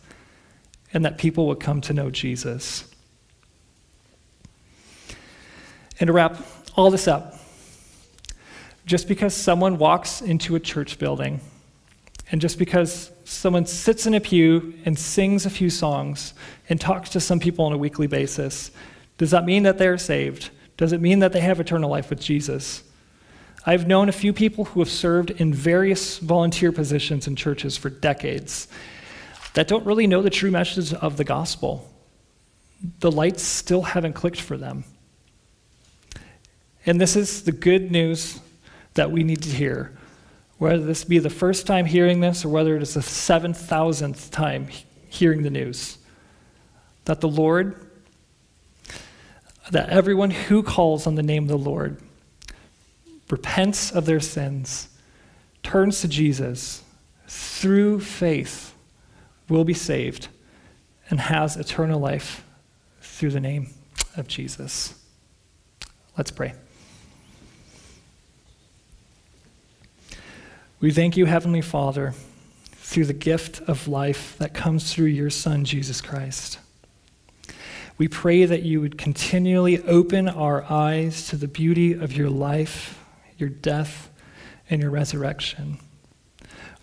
and 0.94 1.04
that 1.04 1.18
people 1.18 1.48
would 1.48 1.60
come 1.60 1.82
to 1.82 1.94
know 1.94 2.12
Jesus. 2.12 2.88
And 6.00 6.08
to 6.08 6.14
wrap 6.14 6.38
all 6.76 6.92
this 6.92 7.08
up, 7.08 7.40
just 8.86 9.08
because 9.08 9.34
someone 9.34 9.80
walks 9.80 10.22
into 10.22 10.56
a 10.56 10.60
church 10.60 11.00
building 11.00 11.42
and 12.32 12.40
just 12.40 12.60
because 12.60 13.12
someone 13.26 13.66
sits 13.66 14.06
in 14.06 14.14
a 14.14 14.20
pew 14.20 14.76
and 14.86 14.98
sings 14.98 15.48
a 15.48 15.50
few 15.50 15.72
songs 15.72 16.36
and 16.70 16.80
talks 16.80 17.10
to 17.10 17.20
some 17.20 17.40
people 17.40 17.66
on 17.66 17.74
a 17.74 17.78
weekly 17.78 18.08
basis 18.08 18.70
does 19.22 19.30
that 19.30 19.46
mean 19.46 19.62
that 19.62 19.78
they're 19.78 20.00
saved? 20.00 20.50
Does 20.78 20.94
it 20.94 21.00
mean 21.00 21.20
that 21.20 21.32
they 21.32 21.42
have 21.42 21.60
eternal 21.60 21.92
life 21.92 22.10
with 22.10 22.20
Jesus? 22.20 22.82
I've 23.68 23.86
known 23.86 24.10
a 24.10 24.12
few 24.12 24.34
people 24.34 24.66
who 24.66 24.80
have 24.80 24.90
served 24.90 25.30
in 25.30 25.54
various 25.54 26.18
volunteer 26.18 26.72
positions 26.72 27.28
in 27.28 27.36
churches 27.36 27.78
for 27.78 27.92
decades 27.92 28.68
that 29.54 29.68
don't 29.68 29.86
really 29.86 30.08
know 30.08 30.24
the 30.24 30.32
true 30.32 30.50
message 30.50 30.92
of 30.92 31.18
the 31.18 31.24
gospel. 31.24 31.88
The 32.98 33.12
lights 33.12 33.44
still 33.44 33.84
haven't 33.84 34.14
clicked 34.14 34.42
for 34.42 34.58
them. 34.58 34.86
And 36.88 37.00
this 37.00 37.16
is 37.16 37.44
the 37.44 37.52
good 37.52 37.92
news 37.92 38.40
that 38.96 39.12
we 39.12 39.24
need 39.24 39.44
to 39.44 39.50
hear. 39.50 39.96
Whether 40.58 40.84
this 40.84 41.04
be 41.04 41.20
the 41.20 41.30
first 41.30 41.68
time 41.68 41.86
hearing 41.86 42.22
this 42.22 42.44
or 42.44 42.50
whether 42.50 42.76
it 42.76 42.82
is 42.82 42.96
the 42.96 43.02
7,000th 43.02 44.32
time 44.32 44.68
hearing 45.10 45.44
the 45.44 45.52
news, 45.52 46.00
that 47.06 47.22
the 47.22 47.28
Lord 47.28 47.91
that 49.72 49.90
everyone 49.90 50.32
who 50.32 50.62
calls 50.62 51.08
on 51.08 51.16
the 51.16 51.24
name 51.24 51.44
of 51.44 51.50
the 51.50 51.58
Lord 51.58 51.98
repents 53.30 53.92
of 53.92 54.06
their 54.06 54.20
sins, 54.20 54.90
turns 55.64 56.02
to 56.02 56.08
Jesus, 56.08 56.84
through 57.28 58.02
faith, 58.02 58.76
will 59.48 59.64
be 59.64 59.74
saved 59.74 60.28
and 61.10 61.20
has 61.20 61.56
eternal 61.58 62.00
life 62.00 62.44
through 63.02 63.32
the 63.32 63.40
name 63.40 63.70
of 64.18 64.28
Jesus. 64.28 64.94
Let's 66.18 66.32
pray. 66.32 66.54
We 70.82 70.92
thank 70.92 71.16
you, 71.16 71.26
Heavenly 71.26 71.62
Father, 71.62 72.14
through 72.72 73.06
the 73.06 73.14
gift 73.14 73.62
of 73.62 73.88
life 73.88 74.36
that 74.40 74.54
comes 74.54 74.94
through 74.94 75.06
your 75.06 75.30
Son, 75.30 75.64
Jesus 75.64 76.02
Christ. 76.02 76.60
We 77.98 78.08
pray 78.08 78.46
that 78.46 78.64
you 78.64 78.82
would 78.82 78.98
continually 78.98 79.82
open 79.84 80.28
our 80.28 80.64
eyes 80.72 81.28
to 81.30 81.36
the 81.36 81.48
beauty 81.48 81.94
of 81.94 82.14
your 82.14 82.30
life, 82.30 83.04
your 83.38 83.50
death, 83.50 84.10
and 84.70 84.82
your 84.82 84.92
resurrection. 84.92 85.80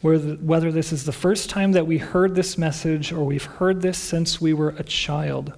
Whether 0.00 0.70
this 0.70 0.92
is 0.92 1.04
the 1.04 1.12
first 1.12 1.50
time 1.50 1.72
that 1.72 1.86
we 1.86 1.98
heard 1.98 2.34
this 2.34 2.56
message 2.56 3.12
or 3.12 3.24
we've 3.24 3.44
heard 3.44 3.82
this 3.82 3.98
since 3.98 4.40
we 4.40 4.52
were 4.52 4.70
a 4.70 4.84
child, 4.84 5.54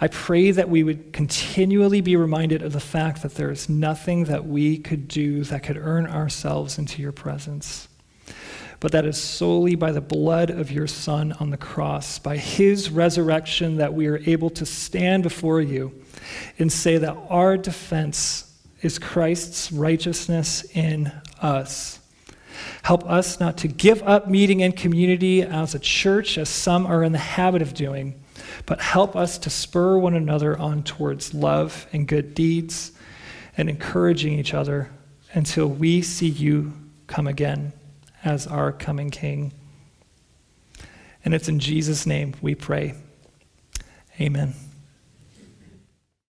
I 0.00 0.08
pray 0.08 0.50
that 0.50 0.68
we 0.68 0.82
would 0.82 1.12
continually 1.12 2.00
be 2.00 2.16
reminded 2.16 2.62
of 2.62 2.72
the 2.72 2.80
fact 2.80 3.22
that 3.22 3.34
there 3.34 3.50
is 3.50 3.68
nothing 3.68 4.24
that 4.24 4.46
we 4.46 4.78
could 4.78 5.08
do 5.08 5.44
that 5.44 5.62
could 5.62 5.78
earn 5.78 6.06
ourselves 6.06 6.78
into 6.78 7.00
your 7.00 7.12
presence 7.12 7.88
but 8.80 8.92
that 8.92 9.04
is 9.04 9.20
solely 9.20 9.74
by 9.74 9.92
the 9.92 10.00
blood 10.00 10.48
of 10.48 10.72
your 10.72 10.86
Son 10.86 11.32
on 11.32 11.50
the 11.50 11.56
cross, 11.58 12.18
by 12.18 12.38
his 12.38 12.90
resurrection, 12.90 13.76
that 13.76 13.92
we 13.92 14.06
are 14.06 14.18
able 14.24 14.48
to 14.50 14.64
stand 14.64 15.22
before 15.22 15.60
you 15.60 15.92
and 16.58 16.72
say 16.72 16.96
that 16.96 17.16
our 17.28 17.58
defense 17.58 18.58
is 18.80 18.98
Christ's 18.98 19.70
righteousness 19.70 20.64
in 20.74 21.12
us. 21.42 22.00
Help 22.82 23.08
us 23.08 23.38
not 23.38 23.58
to 23.58 23.68
give 23.68 24.02
up 24.02 24.28
meeting 24.28 24.60
in 24.60 24.72
community 24.72 25.42
as 25.42 25.74
a 25.74 25.78
church, 25.78 26.38
as 26.38 26.48
some 26.48 26.86
are 26.86 27.04
in 27.04 27.12
the 27.12 27.18
habit 27.18 27.60
of 27.60 27.74
doing, 27.74 28.18
but 28.64 28.80
help 28.80 29.14
us 29.14 29.36
to 29.38 29.50
spur 29.50 29.98
one 29.98 30.14
another 30.14 30.58
on 30.58 30.82
towards 30.82 31.34
love 31.34 31.86
and 31.92 32.08
good 32.08 32.34
deeds 32.34 32.92
and 33.58 33.68
encouraging 33.68 34.38
each 34.38 34.54
other 34.54 34.90
until 35.34 35.66
we 35.66 36.00
see 36.00 36.28
you 36.28 36.72
come 37.06 37.26
again 37.26 37.72
as 38.24 38.46
our 38.46 38.72
coming 38.72 39.10
King. 39.10 39.52
And 41.24 41.34
it's 41.34 41.48
in 41.48 41.58
Jesus' 41.58 42.06
name 42.06 42.34
we 42.40 42.54
pray. 42.54 42.94
Amen. 44.20 44.54